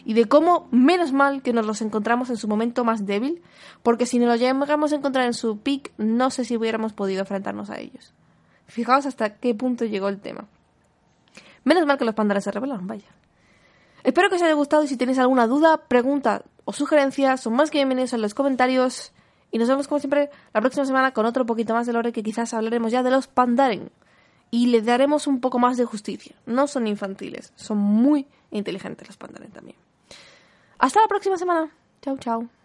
Y 0.04 0.14
de 0.14 0.26
cómo, 0.26 0.68
menos 0.72 1.12
mal 1.12 1.42
que 1.42 1.52
nos 1.52 1.64
los 1.64 1.80
encontramos 1.80 2.28
en 2.30 2.36
su 2.36 2.48
momento 2.48 2.84
más 2.84 3.06
débil, 3.06 3.40
porque 3.82 4.06
si 4.06 4.18
nos 4.18 4.28
los 4.28 4.40
llegamos 4.40 4.92
a 4.92 4.96
encontrar 4.96 5.26
en 5.26 5.34
su 5.34 5.58
peak, 5.58 5.92
no 5.96 6.30
sé 6.30 6.44
si 6.44 6.56
hubiéramos 6.56 6.92
podido 6.92 7.20
enfrentarnos 7.20 7.70
a 7.70 7.78
ellos. 7.78 8.12
Fijaos 8.66 9.06
hasta 9.06 9.36
qué 9.36 9.54
punto 9.54 9.84
llegó 9.84 10.08
el 10.08 10.20
tema. 10.20 10.46
Menos 11.64 11.86
mal 11.86 11.98
que 11.98 12.04
los 12.04 12.14
pandares 12.14 12.44
se 12.44 12.50
rebelaron, 12.50 12.86
vaya. 12.86 13.06
Espero 14.02 14.28
que 14.28 14.36
os 14.36 14.42
haya 14.42 14.54
gustado 14.54 14.82
y 14.82 14.88
si 14.88 14.96
tenéis 14.96 15.18
alguna 15.18 15.46
duda, 15.46 15.76
pregunta 15.76 16.42
o 16.64 16.72
sugerencias, 16.72 17.40
son 17.40 17.54
más 17.54 17.70
que 17.70 17.78
bienvenidos 17.78 18.12
en 18.12 18.22
los 18.22 18.34
comentarios. 18.34 19.12
Y 19.52 19.58
nos 19.58 19.68
vemos 19.68 19.86
como 19.86 20.00
siempre 20.00 20.30
la 20.52 20.60
próxima 20.60 20.86
semana 20.86 21.12
con 21.12 21.26
otro 21.26 21.46
poquito 21.46 21.74
más 21.74 21.86
de 21.86 21.92
lore 21.92 22.12
que 22.12 22.22
quizás 22.22 22.54
hablaremos 22.54 22.90
ya 22.90 23.02
de 23.02 23.10
los 23.10 23.28
Pandaren. 23.28 23.92
Y 24.50 24.66
le 24.66 24.82
daremos 24.82 25.26
un 25.26 25.40
poco 25.40 25.58
más 25.58 25.76
de 25.76 25.84
justicia. 25.84 26.34
No 26.46 26.66
son 26.66 26.86
infantiles, 26.86 27.52
son 27.54 27.78
muy 27.78 28.26
inteligentes 28.50 29.06
los 29.06 29.16
Pandaren 29.16 29.52
también. 29.52 29.76
Hasta 30.78 31.00
la 31.00 31.06
próxima 31.06 31.38
semana. 31.38 31.70
Chao, 32.00 32.16
chao. 32.18 32.61